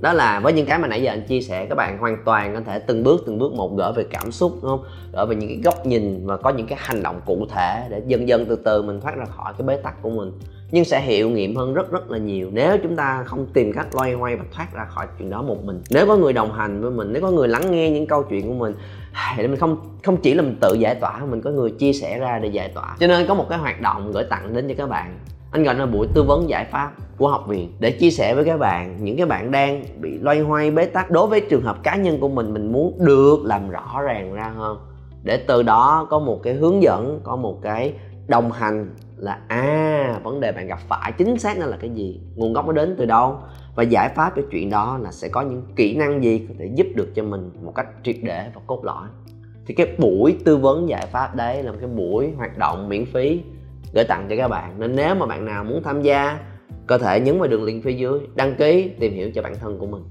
đó 0.00 0.12
là 0.12 0.40
với 0.40 0.52
những 0.52 0.66
cái 0.66 0.78
mà 0.78 0.88
nãy 0.88 1.02
giờ 1.02 1.12
anh 1.12 1.26
chia 1.26 1.40
sẻ, 1.40 1.66
các 1.66 1.74
bạn 1.74 1.98
hoàn 1.98 2.16
toàn 2.24 2.54
có 2.54 2.60
thể 2.60 2.78
từng 2.78 3.02
bước 3.02 3.22
từng 3.26 3.38
bước 3.38 3.52
một 3.52 3.76
gỡ 3.76 3.92
về 3.96 4.04
cảm 4.10 4.32
xúc, 4.32 4.52
đúng 4.62 4.70
không? 4.70 4.84
Gỡ 5.12 5.26
về 5.26 5.36
những 5.36 5.48
cái 5.48 5.60
góc 5.64 5.86
nhìn 5.86 6.26
và 6.26 6.36
có 6.36 6.50
những 6.50 6.66
cái 6.66 6.78
hành 6.82 7.02
động 7.02 7.20
cụ 7.26 7.46
thể 7.50 7.86
để 7.90 8.02
dần 8.06 8.28
dần 8.28 8.46
từ 8.48 8.56
từ 8.56 8.82
mình 8.82 9.00
thoát 9.00 9.16
ra 9.16 9.24
khỏi 9.24 9.52
cái 9.58 9.66
bế 9.66 9.76
tắc 9.76 10.02
của 10.02 10.10
mình. 10.10 10.32
Nhưng 10.70 10.84
sẽ 10.84 11.00
hiệu 11.00 11.30
nghiệm 11.30 11.56
hơn 11.56 11.74
rất 11.74 11.90
rất 11.90 12.10
là 12.10 12.18
nhiều 12.18 12.50
nếu 12.52 12.78
chúng 12.82 12.96
ta 12.96 13.22
không 13.26 13.46
tìm 13.46 13.72
cách 13.72 13.86
loay 13.94 14.12
hoay 14.12 14.36
và 14.36 14.44
thoát 14.52 14.74
ra 14.74 14.84
khỏi 14.84 15.06
chuyện 15.18 15.30
đó 15.30 15.42
một 15.42 15.64
mình. 15.64 15.82
Nếu 15.90 16.06
có 16.06 16.16
người 16.16 16.32
đồng 16.32 16.52
hành 16.52 16.80
với 16.82 16.90
mình, 16.90 17.12
nếu 17.12 17.22
có 17.22 17.30
người 17.30 17.48
lắng 17.48 17.70
nghe 17.70 17.90
những 17.90 18.06
câu 18.06 18.22
chuyện 18.22 18.48
của 18.48 18.54
mình, 18.54 18.74
để 19.38 19.46
mình 19.46 19.56
không 19.56 19.78
không 20.04 20.16
chỉ 20.16 20.34
là 20.34 20.42
mình 20.42 20.56
tự 20.60 20.74
giải 20.74 20.94
tỏa, 20.94 21.24
mình 21.24 21.40
có 21.40 21.50
người 21.50 21.70
chia 21.70 21.92
sẻ 21.92 22.18
ra 22.18 22.38
để 22.38 22.48
giải 22.48 22.68
tỏa. 22.68 22.96
Cho 23.00 23.06
nên 23.06 23.26
có 23.26 23.34
một 23.34 23.46
cái 23.48 23.58
hoạt 23.58 23.80
động 23.80 24.12
gửi 24.12 24.24
tặng 24.24 24.54
đến 24.54 24.68
cho 24.68 24.74
các 24.78 24.88
bạn 24.88 25.18
anh 25.50 25.64
gọi 25.64 25.74
là 25.74 25.86
buổi 25.86 26.06
tư 26.14 26.22
vấn 26.22 26.48
giải 26.48 26.64
pháp 26.64 26.92
của 27.18 27.28
học 27.28 27.44
viện 27.48 27.72
để 27.80 27.90
chia 27.90 28.10
sẻ 28.10 28.34
với 28.34 28.44
các 28.44 28.56
bạn 28.56 28.96
những 29.04 29.16
cái 29.16 29.26
bạn 29.26 29.50
đang 29.50 29.84
bị 30.00 30.18
loay 30.18 30.40
hoay, 30.40 30.70
bế 30.70 30.84
tắc. 30.84 31.10
Đối 31.10 31.26
với 31.26 31.40
trường 31.40 31.62
hợp 31.62 31.82
cá 31.82 31.96
nhân 31.96 32.20
của 32.20 32.28
mình 32.28 32.52
mình 32.52 32.72
muốn 32.72 32.98
được 32.98 33.38
làm 33.44 33.70
rõ 33.70 34.02
ràng 34.02 34.34
ra 34.34 34.52
hơn. 34.56 34.78
Để 35.22 35.36
từ 35.36 35.62
đó 35.62 36.06
có 36.10 36.18
một 36.18 36.40
cái 36.42 36.54
hướng 36.54 36.82
dẫn, 36.82 37.20
có 37.24 37.36
một 37.36 37.58
cái 37.62 37.94
đồng 38.26 38.52
hành 38.52 38.94
là 39.16 39.38
à 39.48 40.20
vấn 40.24 40.40
đề 40.40 40.52
bạn 40.52 40.66
gặp 40.66 40.78
phải 40.88 41.12
chính 41.12 41.38
xác 41.38 41.58
nó 41.58 41.66
là 41.66 41.76
cái 41.80 41.90
gì, 41.90 42.20
nguồn 42.34 42.52
gốc 42.52 42.66
nó 42.66 42.72
đến 42.72 42.94
từ 42.98 43.04
đâu. 43.04 43.36
Và 43.74 43.82
giải 43.82 44.08
pháp 44.08 44.32
cho 44.36 44.42
chuyện 44.50 44.70
đó 44.70 44.98
là 45.02 45.12
sẽ 45.12 45.28
có 45.28 45.42
những 45.42 45.62
kỹ 45.76 45.96
năng 45.96 46.24
gì 46.24 46.46
có 46.48 46.54
thể 46.58 46.70
giúp 46.74 46.86
được 46.94 47.08
cho 47.14 47.22
mình 47.22 47.50
một 47.62 47.72
cách 47.74 47.86
triệt 48.04 48.16
để 48.22 48.46
và 48.54 48.60
cốt 48.66 48.84
lõi. 48.84 49.06
Thì 49.66 49.74
cái 49.74 49.86
buổi 49.98 50.38
tư 50.44 50.56
vấn 50.56 50.88
giải 50.88 51.06
pháp 51.12 51.34
đấy 51.34 51.62
là 51.62 51.72
một 51.72 51.78
cái 51.80 51.88
buổi 51.88 52.32
hoạt 52.36 52.58
động 52.58 52.88
miễn 52.88 53.06
phí 53.06 53.40
gửi 53.92 54.04
tặng 54.04 54.26
cho 54.30 54.36
các 54.36 54.48
bạn. 54.48 54.80
Nên 54.80 54.96
nếu 54.96 55.14
mà 55.14 55.26
bạn 55.26 55.44
nào 55.44 55.64
muốn 55.64 55.82
tham 55.82 56.02
gia, 56.02 56.38
có 56.86 56.98
thể 56.98 57.20
nhấn 57.20 57.38
vào 57.38 57.48
đường 57.48 57.64
link 57.64 57.84
phía 57.84 57.92
dưới, 57.92 58.20
đăng 58.34 58.54
ký, 58.54 58.90
tìm 59.00 59.12
hiểu 59.12 59.30
cho 59.34 59.42
bản 59.42 59.54
thân 59.60 59.78
của 59.78 59.86
mình. 59.86 60.02